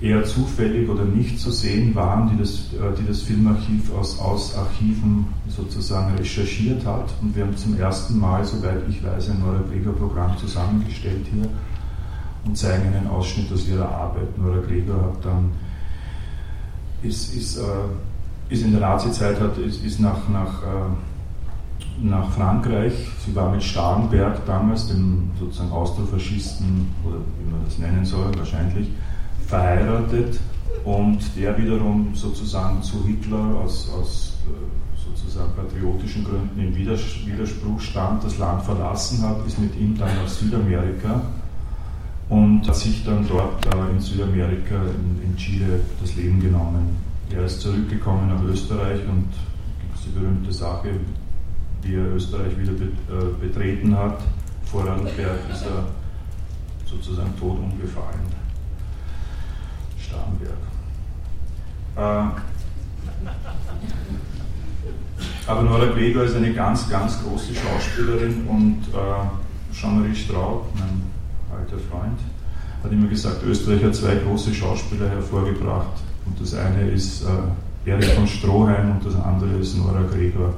eher 0.00 0.24
zufällig 0.24 0.88
oder 0.88 1.04
nicht 1.04 1.38
zu 1.38 1.50
sehen 1.50 1.94
waren, 1.94 2.30
die 2.30 2.38
das, 2.38 2.72
äh, 2.72 2.96
die 2.98 3.06
das 3.06 3.22
Filmarchiv 3.22 3.92
aus, 3.94 4.18
aus 4.18 4.56
Archiven 4.56 5.26
sozusagen 5.48 6.14
recherchiert 6.16 6.86
hat. 6.86 7.12
Und 7.20 7.36
wir 7.36 7.44
haben 7.44 7.56
zum 7.56 7.78
ersten 7.78 8.18
Mal, 8.18 8.44
soweit 8.44 8.82
ich 8.88 9.04
weiß, 9.04 9.30
ein 9.30 9.40
Nora 9.40 9.60
Gregor-Programm 9.70 10.38
zusammengestellt 10.38 11.26
hier 11.32 11.48
und 12.46 12.56
zeigen 12.56 12.94
einen 12.94 13.08
Ausschnitt 13.08 13.52
aus 13.52 13.68
ihrer 13.68 13.88
Arbeit. 13.88 14.38
Nora 14.38 14.60
Gregor 14.66 15.02
hat 15.02 15.24
dann, 15.24 15.50
ist, 17.02 17.34
ist, 17.34 17.58
äh, 17.58 17.62
ist 18.48 18.62
in 18.62 18.72
der 18.72 18.80
Nazi-Zeit, 18.80 19.36
ist, 19.58 19.84
ist 19.84 20.00
nach, 20.00 20.28
nach, 20.30 20.62
äh, 20.62 22.02
nach 22.02 22.30
Frankreich, 22.30 22.94
sie 23.26 23.34
war 23.36 23.50
mit 23.50 23.62
Starnberg 23.62 24.46
damals, 24.46 24.88
dem 24.88 25.30
sozusagen 25.38 25.72
Austrofaschisten, 25.72 26.88
oder 27.04 27.16
wie 27.38 27.50
man 27.50 27.64
das 27.66 27.78
nennen 27.78 28.04
soll, 28.06 28.30
wahrscheinlich, 28.38 28.88
verheiratet 29.50 30.38
und 30.84 31.18
der 31.36 31.58
wiederum 31.58 32.14
sozusagen 32.14 32.82
zu 32.82 33.04
Hitler 33.04 33.60
aus, 33.62 33.90
aus 33.90 34.38
äh, 34.46 35.08
sozusagen 35.08 35.52
patriotischen 35.54 36.24
Gründen 36.24 36.58
im 36.58 36.74
Widerspruch 36.74 37.80
stand, 37.80 38.24
das 38.24 38.38
Land 38.38 38.62
verlassen 38.62 39.22
hat, 39.22 39.44
ist 39.46 39.58
mit 39.58 39.76
ihm 39.76 39.98
dann 39.98 40.14
nach 40.16 40.28
Südamerika 40.28 41.20
und 42.28 42.66
hat 42.66 42.76
sich 42.76 43.04
dann 43.04 43.26
dort 43.28 43.66
äh, 43.66 43.90
in 43.90 44.00
Südamerika, 44.00 44.76
in, 44.76 45.30
in, 45.30 45.36
Chile, 45.36 45.80
das 46.00 46.14
Leben 46.14 46.40
genommen. 46.40 46.96
Er 47.34 47.44
ist 47.44 47.60
zurückgekommen 47.60 48.28
nach 48.28 48.42
Österreich 48.44 49.00
und 49.08 49.28
gibt 49.80 49.96
es 49.96 50.02
die 50.04 50.18
berühmte 50.18 50.52
Sache, 50.52 50.90
wie 51.82 51.94
er 51.94 52.14
Österreich 52.14 52.56
wieder 52.56 52.72
äh, 52.72 53.46
betreten 53.46 53.96
hat. 53.96 54.20
Vor 54.64 54.82
Vorarlberg 54.82 55.40
ist 55.52 55.62
er 55.62 55.84
sozusagen 56.86 57.36
tot 57.38 57.58
umgefallen. 57.58 58.29
Starnberg. 60.10 60.52
Äh, 61.96 62.40
aber 65.46 65.62
Nora 65.62 65.86
Gregor 65.86 66.24
ist 66.24 66.36
eine 66.36 66.52
ganz, 66.52 66.88
ganz 66.88 67.22
große 67.22 67.54
Schauspielerin 67.54 68.46
und 68.46 68.82
äh, 68.92 69.74
Jean-Marie 69.74 70.14
Straub, 70.14 70.66
mein 70.74 71.02
alter 71.56 71.78
Freund, 71.90 72.18
hat 72.82 72.92
immer 72.92 73.08
gesagt, 73.08 73.42
Österreich 73.44 73.84
hat 73.84 73.94
zwei 73.94 74.16
große 74.16 74.52
Schauspieler 74.54 75.08
hervorgebracht. 75.08 76.00
Und 76.26 76.40
das 76.40 76.54
eine 76.54 76.90
ist 76.90 77.24
äh, 77.24 77.90
Erich 77.90 78.12
von 78.14 78.26
Stroheim 78.26 78.92
und 78.92 79.06
das 79.06 79.14
andere 79.16 79.58
ist 79.58 79.76
Nora 79.76 80.02
Gregor. 80.12 80.54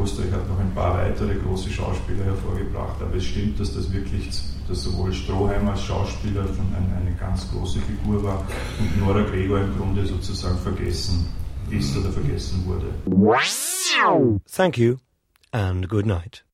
Österreich 0.00 0.32
hat 0.32 0.48
noch 0.48 0.60
ein 0.60 0.72
paar 0.74 0.96
weitere 0.98 1.34
große 1.34 1.70
Schauspieler 1.70 2.24
hervorgebracht, 2.24 2.96
aber 3.00 3.16
es 3.16 3.24
stimmt, 3.24 3.58
dass 3.58 3.74
das 3.74 3.92
wirklich, 3.92 4.30
dass 4.68 4.84
sowohl 4.84 5.12
Stroheim 5.12 5.68
als 5.68 5.82
Schauspieler 5.82 6.42
eine, 6.42 6.96
eine 6.96 7.16
ganz 7.16 7.50
große 7.50 7.80
Figur 7.80 8.22
war 8.22 8.44
und 8.78 9.00
Nora 9.00 9.22
Gregor 9.22 9.60
im 9.60 9.76
Grunde 9.76 10.06
sozusagen 10.06 10.58
vergessen 10.58 11.26
ist 11.70 11.96
oder 11.96 12.10
vergessen 12.10 12.64
wurde. 12.66 12.86
Thank 14.50 14.78
you 14.78 14.96
and 15.52 15.88
good 15.88 16.06
night. 16.06 16.44